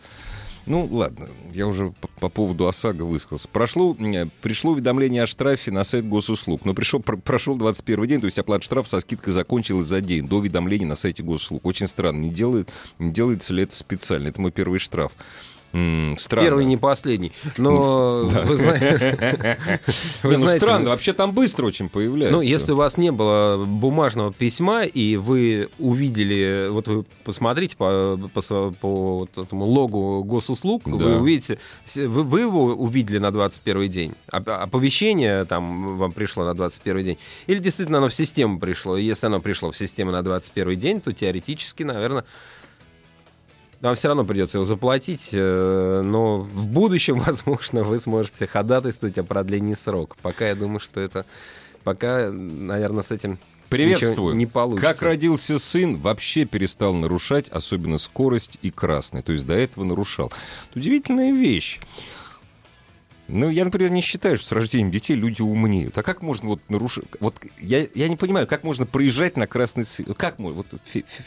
[0.69, 3.49] Ну, ладно, я уже по, по поводу ОСАГО высказался.
[3.49, 8.21] Прошло, э, пришло уведомление о штрафе на сайт госуслуг, но пришел, пр- прошел 21 день,
[8.21, 11.65] то есть оплата штрафа со скидкой закончилась за день до уведомления на сайте госуслуг.
[11.65, 14.29] Очень странно, не, делает, не делается ли это специально?
[14.29, 15.13] Это мой первый штраф.
[15.73, 16.47] М, странно.
[16.47, 17.33] Первый не последний.
[17.57, 19.59] Но вы знаете...
[20.23, 22.37] ну знаете, странно, вообще там быстро очень появляется.
[22.37, 28.19] Ну, если у вас не было бумажного письма, и вы увидели, вот вы посмотрите по,
[29.37, 31.59] этому логу госуслуг, вы увидите,
[31.97, 37.59] вы, его увидели на 21 день, оп- оповещение там вам пришло на 21 день, или
[37.59, 41.13] действительно оно в систему пришло, и если оно пришло в систему на 21 день, то
[41.13, 42.25] теоретически, наверное,
[43.81, 49.25] вам все равно придется его заплатить, э, но в будущем, возможно, вы сможете ходатайствовать о
[49.25, 50.17] продлении срока.
[50.23, 51.25] Пока я думаю, что это...
[51.85, 53.39] Пока, наверное, с этим
[53.69, 54.11] Приветствую.
[54.11, 54.87] ничего не получится.
[54.87, 59.23] Как родился сын, вообще перестал нарушать, особенно скорость и красный.
[59.23, 60.33] То есть до этого нарушал.
[60.69, 61.81] Это удивительная вещь.
[63.29, 65.97] Ну, я, например, не считаю, что с рождением детей люди умнеют.
[65.99, 67.05] А как можно вот нарушить...
[67.21, 70.09] Вот я, я не понимаю, как можно проезжать на красный свет?
[70.17, 70.63] Как можно?
[70.63, 70.67] Вот,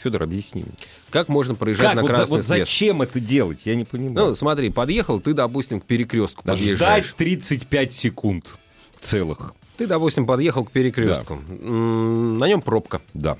[0.02, 0.72] Федор, объясни мне.
[1.10, 1.94] Как можно проезжать Как?
[1.96, 2.58] на Вот, за- красный вот свет?
[2.66, 3.66] зачем это делать?
[3.66, 4.28] Я не понимаю.
[4.30, 7.04] Ну, смотри, подъехал, ты, допустим, к перекрестку Да подъезжаешь.
[7.06, 8.56] ждать 35 секунд
[9.00, 9.54] целых.
[9.76, 11.34] Ты, допустим, подъехал к перекрестку.
[11.34, 13.00] М, На нем пробка.
[13.14, 13.38] Да.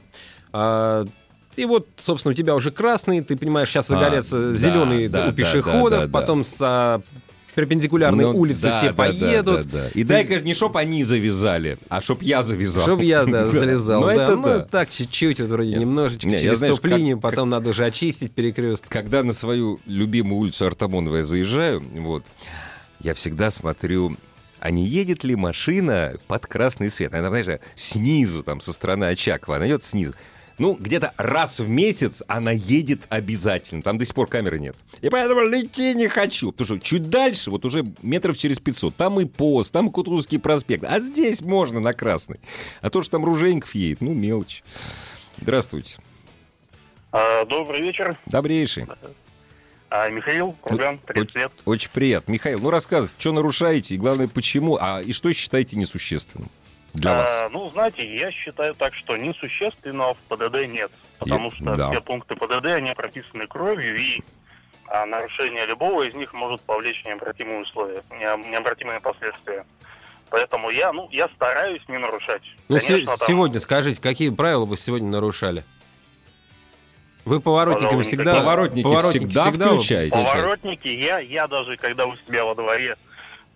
[0.53, 1.05] А,
[1.57, 5.25] И вот, собственно, у тебя уже красный, ты понимаешь, сейчас А, загорятся да, зеленые да,
[5.25, 6.13] у да, пешеходов, да, да, да.
[6.21, 7.03] потом с а,
[7.55, 9.67] перпендикулярной Ну, улицы да, все да, поедут.
[9.67, 9.89] да, да, да.
[9.95, 12.85] И дай, конечно, не чтоб они завязали, а чтоб я завязал.
[12.85, 14.01] Чтоб я, да, залезал.
[14.03, 14.15] Ну, да.
[14.15, 14.61] это ну, да.
[14.61, 15.81] так, чуть-чуть, вот вроде Нет.
[15.81, 18.91] немножечко, Не, я, через знаешь, стоп-линию, как- потом надо уже очистить перекресток.
[18.91, 22.25] Когда на свою любимую улицу Артамонова я заезжаю, вот,
[23.01, 24.17] я всегда смотрю,
[24.61, 27.15] а не едет ли машина под красный свет?
[27.15, 30.15] Она, знаешь, снизу, там, со стороны Очакова, она идет снизу.
[30.59, 33.83] Ну, где-то раз в месяц она едет обязательно.
[33.83, 34.77] Там до сих пор камеры нет.
[35.01, 36.53] И поэтому лети не хочу.
[36.53, 40.39] Потому что чуть дальше, вот уже метров через 500, там и пост, там и Кутузовский
[40.39, 40.85] проспект.
[40.85, 42.41] А здесь можно на красный.
[42.81, 44.63] А то, что там Ружейников едет, ну, мелочь.
[45.41, 45.99] Здравствуйте.
[47.11, 48.17] А, Добрый вечер.
[48.27, 48.87] Добрейший.
[49.91, 51.53] А, Михаил, Курган, Очень- привет.
[51.67, 52.33] Очень приятно.
[52.33, 56.49] Михаил, ну рассказывайте, что нарушаете, и главное, почему, а и что считаете несущественным
[56.95, 57.41] для вас?
[57.43, 60.91] А, ну, знаете, я считаю так, что несущественного в ПДД нет.
[61.19, 61.91] Потому Я- что да.
[61.91, 64.21] все пункты ПДД, они прописаны кровью, и
[64.89, 69.65] а, нарушение любого из них может повлечь необратимые условия, не- необратимые последствия.
[70.31, 72.43] Поэтому я, ну, я стараюсь не нарушать.
[72.69, 75.65] Ну, се- Конечно, там- сегодня скажите, какие правила вы сегодня нарушали?
[77.25, 78.25] Вы поворотниками Пожалуй, всегда...
[78.25, 78.41] никогда.
[78.43, 78.87] Поворотники
[79.29, 80.17] всегда вы включаете?
[80.17, 82.97] Поворотники, я, я даже когда у себя во дворе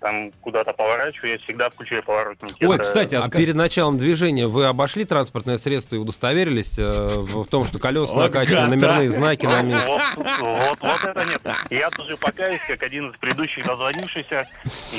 [0.00, 2.64] там куда-то поворачиваю, я всегда включаю поворотники.
[2.64, 7.08] Ой, Это- кстати, а А перед началом движения вы обошли транспортное средство и удостоверились э,
[7.18, 9.90] в том, что колеса Вот накачаны, гад, номерные знаки на месте?
[10.16, 11.42] Вот, вот, вот это нет.
[11.70, 14.48] Я тоже покаюсь, как один из предыдущих дозвонившихся.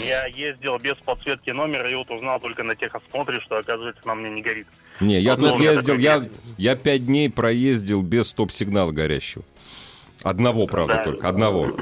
[0.05, 4.29] Я ездил без подсветки номера и вот узнал только на техосмотре, что, оказывается, на мне
[4.29, 4.67] не горит.
[4.99, 6.25] Не, я тут ездил, я,
[6.57, 9.43] я пять дней проездил без стоп-сигнала горящего.
[10.23, 11.03] Одного, правда, Да.
[11.03, 11.77] только, одного.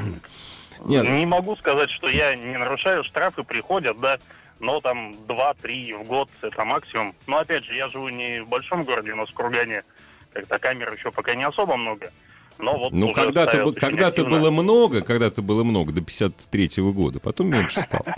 [0.86, 4.20] Нет, Не могу сказать, что я не нарушаю, штрафы приходят, да,
[4.60, 7.14] но там 2-3 в год это максимум.
[7.28, 9.84] Но опять же, я живу не в большом городе, у нас в Кургане
[10.34, 12.12] как-то камер еще пока не особо много.
[12.58, 14.30] Но вот ну когда-то, активно.
[14.30, 18.06] было много, когда-то было много, до 53-го года, потом меньше стало.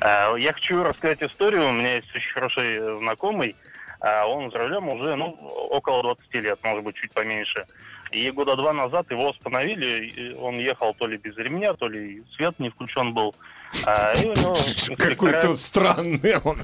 [0.00, 1.70] А, Я хочу рассказать историю.
[1.70, 3.56] У меня есть очень хороший знакомый.
[4.00, 5.30] А, Он за рулем уже ну,
[5.70, 7.66] около 20 лет, может быть, чуть поменьше.
[8.12, 10.34] И года два назад его остановили.
[10.34, 13.34] Он ехал то ли без ремня, то ли свет не включен был.
[13.84, 16.62] А, И у него инспектора- странный он.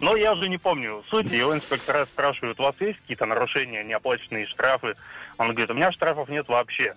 [0.00, 1.30] Ну, я уже не помню суть.
[1.32, 4.94] Его инспектора спрашивают, у вас есть какие-то нарушения, неоплаченные штрафы?
[5.38, 6.94] Он говорит, у меня штрафов нет вообще.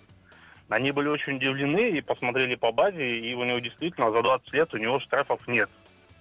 [0.69, 4.73] Они были очень удивлены и посмотрели по базе, и у него действительно за 20 лет
[4.73, 5.69] у него штрафов нет.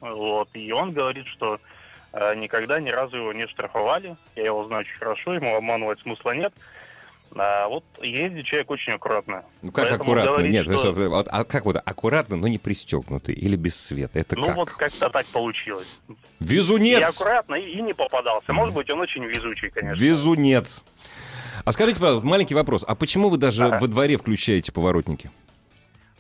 [0.01, 0.49] Вот.
[0.55, 1.59] И он говорит, что
[2.13, 4.17] никогда ни разу его не штрафовали.
[4.37, 6.53] Я его знаю очень хорошо, ему обманывать смысла нет.
[7.39, 9.45] А вот ездит человек очень аккуратно.
[9.61, 10.31] Ну как Поэтому аккуратно?
[10.33, 14.21] говорить, Нет, что- вот, а как вот аккуратно, но не пристегнутый или без света?
[14.21, 14.57] Это Ну как?
[14.57, 16.01] вот как-то так получилось.
[16.09, 17.15] И Везунец!
[17.21, 18.53] аккуратно, и, и не попадался.
[18.53, 20.01] Может быть, он очень везучий, конечно.
[20.01, 20.83] Везунец.
[21.65, 22.85] А скажите, пожалуйста, маленький вопрос.
[22.87, 23.79] А почему вы даже Ага.
[23.81, 25.31] во дворе включаете поворотники?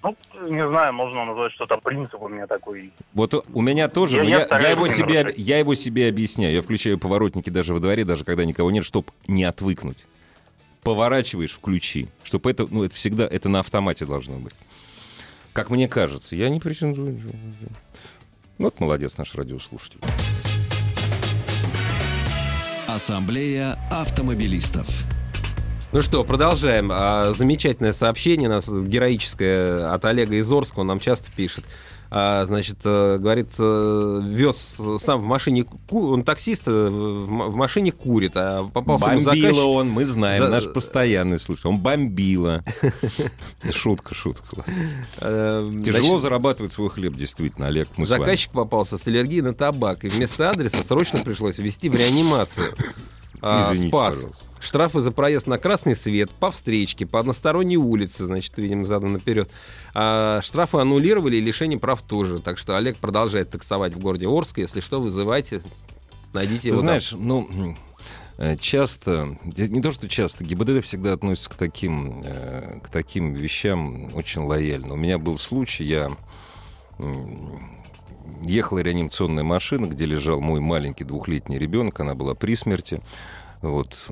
[0.03, 0.17] Ну,
[0.49, 2.93] не знаю, можно назвать что-то принцип у меня такой.
[3.15, 6.55] Вот у меня тоже, Я- но я я, его себе, я его себе объясняю.
[6.55, 9.99] Я включаю поворотники даже во дворе, даже когда никого нет, чтобы не отвыкнуть.
[10.83, 12.09] Поворачиваешь, включи.
[12.23, 14.55] Чтобы это, ну, это всегда, это на автомате должно быть.
[15.53, 16.37] Как мне кажется.
[16.37, 17.21] Я не претендую.
[18.59, 19.99] Вот молодец наш радиослушатель.
[22.87, 24.87] Ассамблея автомобилистов.
[25.93, 26.91] Ну что, продолжаем.
[26.93, 30.81] А, замечательное сообщение нас героическое от Олега из Орска.
[30.81, 31.65] Он нам часто пишет.
[32.09, 37.91] А, значит, э, говорит, э, вез сам в машине, ку- он таксист, э, в машине
[37.91, 39.65] курит, а попался ему Бомбила заказчик.
[39.67, 41.69] он, мы знаем, За- наш постоянный слушатель.
[41.71, 42.63] Он бомбила.
[43.73, 44.65] Шутка, шутка.
[45.19, 47.89] Тяжело зарабатывать свой хлеб, действительно, Олег.
[47.97, 48.07] Мы.
[48.07, 52.67] Заказчик попался с аллергией на табак, и вместо адреса срочно пришлось ввести в реанимацию.
[53.49, 54.15] А, Извините, спас.
[54.17, 54.45] пожалуйста.
[54.59, 59.51] Штрафы за проезд на красный свет, по встречке, по односторонней улице, значит, видимо, задан наперед.
[59.95, 62.41] А штрафы аннулировали и лишение прав тоже.
[62.41, 64.59] Так что Олег продолжает таксовать в городе Орск.
[64.59, 65.63] Если что, вызывайте,
[66.33, 66.77] найдите Ты его.
[66.79, 66.87] там.
[66.87, 67.77] знаешь, ну,
[68.39, 74.13] э, часто, не то что часто, ГИБДД всегда относится к таким, э, к таким вещам
[74.17, 74.95] очень лояльно.
[74.95, 76.11] У меня был случай, я
[78.43, 83.01] ехала реанимационная машина, где лежал мой маленький двухлетний ребенок, она была при смерти.
[83.63, 84.09] Вот.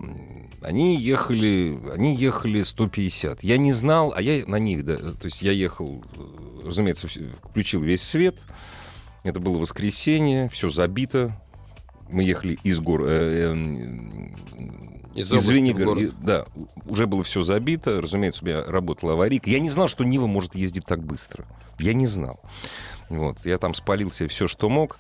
[0.63, 3.45] Они ехали, они ехали 150.
[3.45, 6.03] Я не знал, а я на них, да, то есть я ехал,
[6.65, 7.09] разумеется,
[7.51, 8.37] включил весь свет.
[9.23, 11.39] Это было воскресенье, все забито.
[12.11, 13.03] Мы ехали из гор...
[13.07, 13.55] э, э,
[15.15, 16.01] Из из области в Звенигорода.
[16.01, 16.03] город.
[16.21, 16.47] И- Да,
[16.87, 18.01] уже было все забито.
[18.01, 19.49] Разумеется, у меня работала аварийка.
[19.49, 21.47] Я не знал, что Нива может ездить так быстро.
[21.79, 22.41] Я не знал.
[23.09, 23.45] Вот.
[23.45, 24.99] Я там спалил себе все, что мог.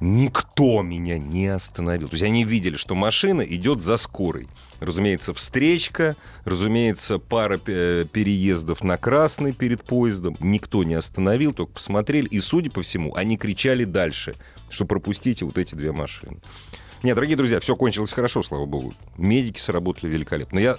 [0.00, 2.08] Никто меня не остановил.
[2.08, 4.48] То есть они видели, что машина идет за скорой.
[4.78, 10.36] Разумеется, встречка, разумеется, пара э, переездов на красный перед поездом.
[10.38, 12.28] Никто не остановил, только посмотрели.
[12.28, 14.36] И, судя по всему, они кричали дальше,
[14.70, 16.38] что пропустите вот эти две машины.
[17.02, 18.94] Нет, дорогие друзья, все кончилось хорошо, слава богу.
[19.16, 20.56] Медики сработали великолепно.
[20.56, 20.78] Но я...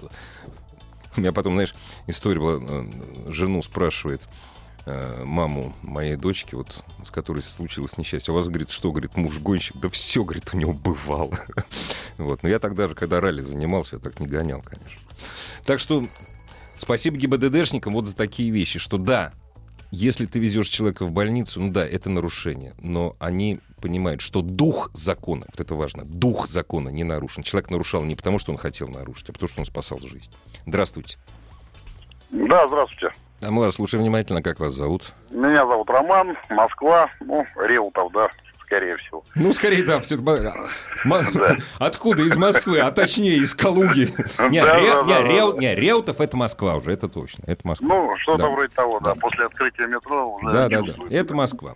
[1.17, 1.75] У меня потом, знаешь,
[2.07, 4.48] история была, э, жену спрашивает, э,
[4.85, 8.31] маму моей дочки, вот, с которой случилось несчастье.
[8.31, 9.77] У вас, говорит, что, говорит, муж гонщик?
[9.77, 11.37] Да все, говорит, у него бывало.
[12.17, 12.43] Вот.
[12.43, 14.99] Но я тогда же, когда ралли занимался, я так не гонял, конечно.
[15.63, 16.03] Так что
[16.77, 19.31] спасибо ГИБДДшникам вот за такие вещи, что да,
[19.91, 24.91] если ты везешь человека в больницу, ну да, это нарушение, но они понимают, что дух
[24.93, 27.43] закона, вот это важно, дух закона не нарушен.
[27.43, 30.31] Человек нарушал не потому, что он хотел нарушить, а потому, что он спасал жизнь.
[30.65, 31.17] Здравствуйте.
[32.29, 33.15] Да, здравствуйте.
[33.41, 35.13] А мы вас слушаем внимательно, как вас зовут?
[35.29, 38.29] Меня зовут Роман, Москва, ну, Реутов, да,
[38.65, 39.23] скорее всего.
[39.35, 40.17] Ну, скорее, да, все
[41.79, 42.23] Откуда?
[42.23, 44.13] Из Москвы, а точнее из Калуги.
[44.49, 45.59] Не, Да, Ре- да, не, да, Реу- да.
[45.59, 47.87] не, Реутов это Москва уже, это точно, это Москва.
[47.87, 48.49] Ну, что-то Да.
[48.49, 49.13] вроде того, да.
[49.13, 49.19] Да.
[49.21, 51.75] После открытия метро уже Да, да, да, это Москва.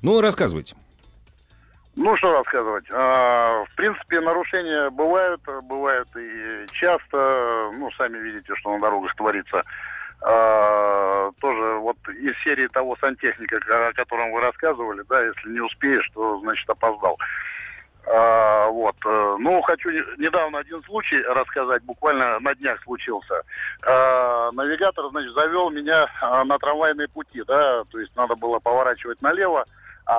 [0.00, 0.76] Ну, рассказывайте.
[1.94, 2.86] Ну, что рассказывать.
[2.90, 7.70] А, в принципе, нарушения бывают, бывают и часто.
[7.78, 9.62] Ну, сами видите, что на дорогах творится.
[10.24, 13.56] А, тоже вот из серии того сантехника,
[13.88, 17.18] о котором вы рассказывали, да, если не успеешь, то, значит, опоздал.
[18.06, 18.96] А, вот.
[19.04, 23.42] э, Ну, хочу не- недавно один случай рассказать, буквально на днях случился.
[23.82, 29.22] А, навигатор, значит, завел меня а, на трамвайные пути, да, то есть надо было поворачивать
[29.22, 29.66] налево, а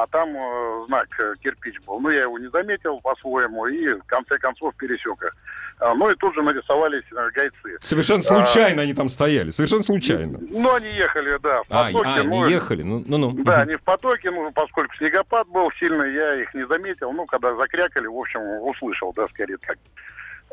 [0.07, 1.99] там э, знак э, кирпич был.
[1.99, 5.35] Ну, я его не заметил по-своему и в конце концов пересек их.
[5.79, 7.77] А, ну, и тут же нарисовались э, гайцы.
[7.79, 10.39] Совершенно случайно они там стояли, совершенно случайно.
[10.51, 12.09] Ну, они ехали, да, в А, потоке.
[12.09, 13.31] а, ну, они ехали, ну, ну, ну.
[13.43, 17.11] Да, они в потоке, ну, поскольку снегопад был сильный, я их не заметил.
[17.11, 19.77] Ну, когда закрякали, в общем, услышал, да, скорее так.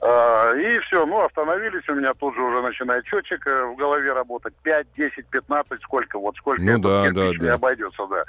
[0.02, 4.54] А, и все, ну, остановились, у меня тут же уже начинает счетчик в голове работать.
[4.62, 7.54] 5, 10, 15, сколько, вот сколько Ну да, да, да.
[7.54, 8.24] обойдется, да.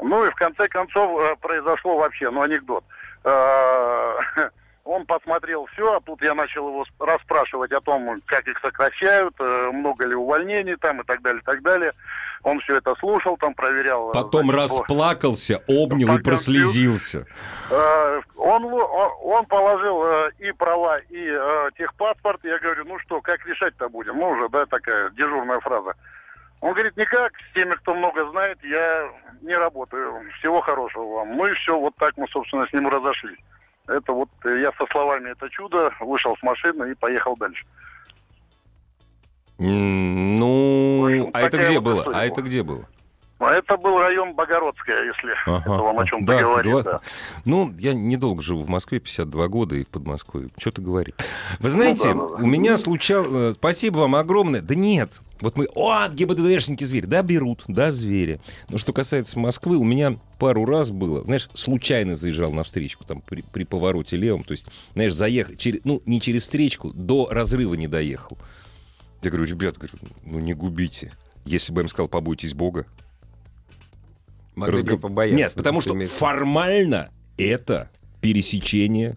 [0.00, 2.84] Ну, и в конце концов э, произошло вообще, ну, анекдот.
[3.24, 4.16] А,
[4.84, 9.34] Он посмотрел все, а тут я начал его сп- расспрашивать о том, как их сокращают,
[9.40, 11.92] э, много ли увольнений там и так далее, и так далее.
[12.44, 14.10] Он все это слушал, там проверял.
[14.10, 17.26] э, Потом значит, расплакался, обнял и прослезился.
[17.68, 22.44] Э, Он, он, положил э, и права, и э, техпаспорт.
[22.44, 24.16] Я говорю, ну что, как решать-то будем?
[24.18, 25.94] Ну, уже, да, такая дежурная фраза.
[26.60, 29.10] Он говорит, никак, с теми, кто много знает, я
[29.42, 30.22] не работаю.
[30.38, 31.36] Всего хорошего вам.
[31.36, 33.38] Ну и все, вот так мы, собственно, с ним разошлись.
[33.86, 37.64] Это вот э, я со словами «это чудо» вышел с машины и поехал дальше.
[39.58, 42.04] Ну, общем, а это такая где было?
[42.12, 42.88] А это где было?
[43.38, 46.84] А это был район Богородская, если Ага, это вам о чем-то да, говорит.
[46.84, 47.00] да.
[47.44, 50.48] Ну, я недолго живу в Москве, 52 года, и в Подмосковье.
[50.58, 51.22] Что-то говорит.
[51.60, 52.42] Вы знаете, Ну да, да, да.
[52.44, 53.56] у меня случалось...
[53.56, 54.62] Спасибо вам огромное.
[54.62, 55.12] Да нет.
[55.42, 55.68] Вот мы...
[55.74, 57.04] О, ГИБДДшники звери.
[57.04, 57.62] Да, берут.
[57.68, 58.40] Да, звери.
[58.70, 63.20] Но что касается Москвы, у меня пару раз было, знаешь, случайно заезжал на встречку там
[63.20, 64.44] при, при повороте левом.
[64.44, 65.54] То есть, знаешь, заехал...
[65.56, 68.38] Через, ну, не через встречку, до разрыва не доехал.
[69.22, 69.92] Я говорю, ребят, говорю,
[70.24, 71.12] ну не губите.
[71.44, 72.86] Если бы я им сказал, побойтесь Бога,
[74.56, 77.90] Могли бы Разгов- побояться, Нет, потому что формально это
[78.22, 79.16] пересечение.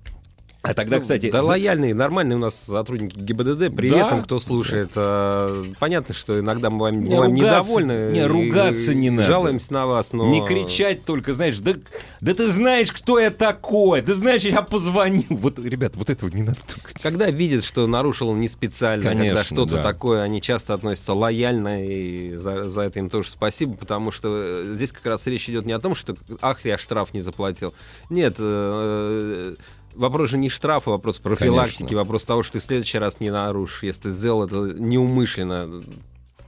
[0.62, 3.74] А тогда, Ну, кстати, Да, лояльные, нормальные у нас сотрудники ГИБДД.
[3.74, 4.08] При Да.
[4.08, 7.46] этом, кто слушает, э, понятно, что иногда мы вам, Не бываем ругаться-
[7.82, 8.12] недовольны.
[8.12, 9.24] не, и- ругаться не и надо.
[9.28, 10.28] Жалуемся на вас, но...
[10.28, 11.76] не кричать только, знаешь, да,
[12.20, 15.24] да ты знаешь, кто я такой, ты знаешь, я позвоню.
[15.30, 16.92] Вот, ребят, вот этого не надо только.
[17.02, 19.84] Когда видят, что нарушил он не специально, когда Конечно, что-то да.
[19.84, 24.72] такое, они часто относятся лояльно, и за, за это им тоже спасибо, потому что э,
[24.76, 27.74] здесь как раз речь идет не о том, что ах, я штраф не заплатил.
[28.10, 29.56] Нет, э,
[29.96, 31.98] вопрос же не штрафа, вопрос профилактики, Конечно.
[31.98, 35.84] вопрос того, что ты в следующий раз не нарушишь, если ты сделал это неумышленно.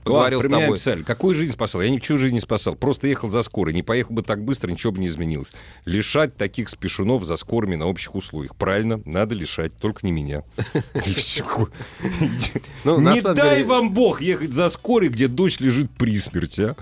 [0.04, 0.76] Ладно, Поговорил с меня тобой.
[0.76, 1.80] писали, какую жизнь спасал?
[1.80, 2.74] Я ничего жизнь не спасал.
[2.74, 3.72] Просто ехал за скорой.
[3.72, 5.52] Не поехал бы так быстро, ничего бы не изменилось.
[5.84, 8.56] Лишать таких спешунов за скорыми на общих условиях.
[8.56, 10.42] Правильно, надо лишать, только не меня.
[12.84, 16.76] Ну, Не дай вам бог ехать за скорой, где дочь лежит при смерти, а.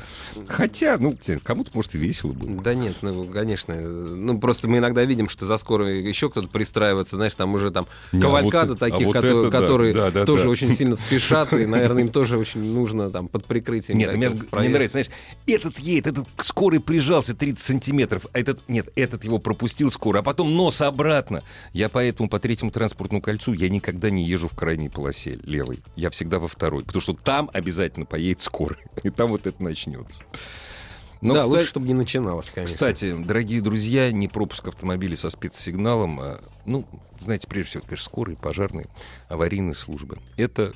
[0.48, 2.62] Хотя, ну, кому-то, может, и весело было.
[2.62, 3.74] Да нет, ну, конечно.
[3.74, 7.86] Ну, просто мы иногда видим, что за скорой еще кто-то пристраивается, знаешь, там уже там
[8.12, 9.94] а кавалькада а таких, которые
[10.24, 13.98] тоже очень сильно спешат, и, наверное, им тоже очень нужно там под прикрытием.
[13.98, 15.10] Нет, мне, мне нравится, знаешь,
[15.46, 20.20] этот едет, этот к скорой прижался 30 сантиметров, а этот, нет, этот его пропустил скоро,
[20.20, 21.42] а потом нос обратно.
[21.72, 25.80] Я поэтому по третьему транспортному кольцу я никогда не езжу в крайней полосе левой.
[25.96, 30.24] Я всегда во второй, потому что там обязательно поедет скорая, и там вот это начнется.
[31.20, 32.72] Но, да, кстати, лучше, чтобы не начиналось, конечно.
[32.72, 36.86] Кстати, дорогие друзья, не пропуск автомобиля со спецсигналом, а, ну,
[37.20, 38.86] знаете, прежде всего, это, конечно, скорые, пожарные,
[39.28, 40.18] аварийные службы.
[40.36, 40.72] Это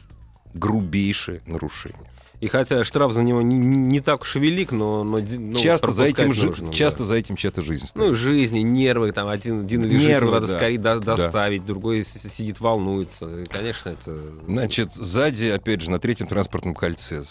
[0.52, 2.10] грубейшее нарушение.
[2.44, 6.04] И хотя штраф за него не, не так уж велик, но, но, ну, часто за
[6.04, 6.72] этим, жи- нужно, да.
[6.74, 8.04] часто за этим чья-то жизнь стоит.
[8.04, 10.52] Ну, жизни, нервы, там один, один лежит, Нервы, надо да.
[10.52, 11.16] скорее до- Да.
[11.16, 13.24] доставить, другой с- сидит, волнуется.
[13.24, 14.14] И, конечно, это...
[14.46, 17.22] Значит, сзади, опять же, на третьем транспортном кольце.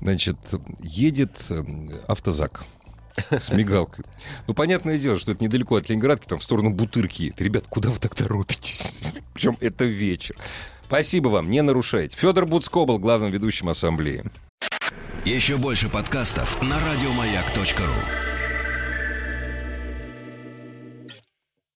[0.00, 0.36] Значит,
[0.82, 1.62] едет э,
[2.08, 2.64] автозак
[3.30, 4.06] с мигалкой.
[4.46, 7.34] Ну, понятное дело, что это недалеко от Ленинградки, там в сторону Бутырки.
[7.36, 9.02] Ребят, куда вы так торопитесь?
[9.34, 10.36] Причем это вечер.
[10.90, 12.16] Спасибо вам, не нарушайте.
[12.16, 14.24] Федор Буцко был главным ведущим ассамблеи.
[15.24, 18.29] Еще больше подкастов на радиомаяк.ру.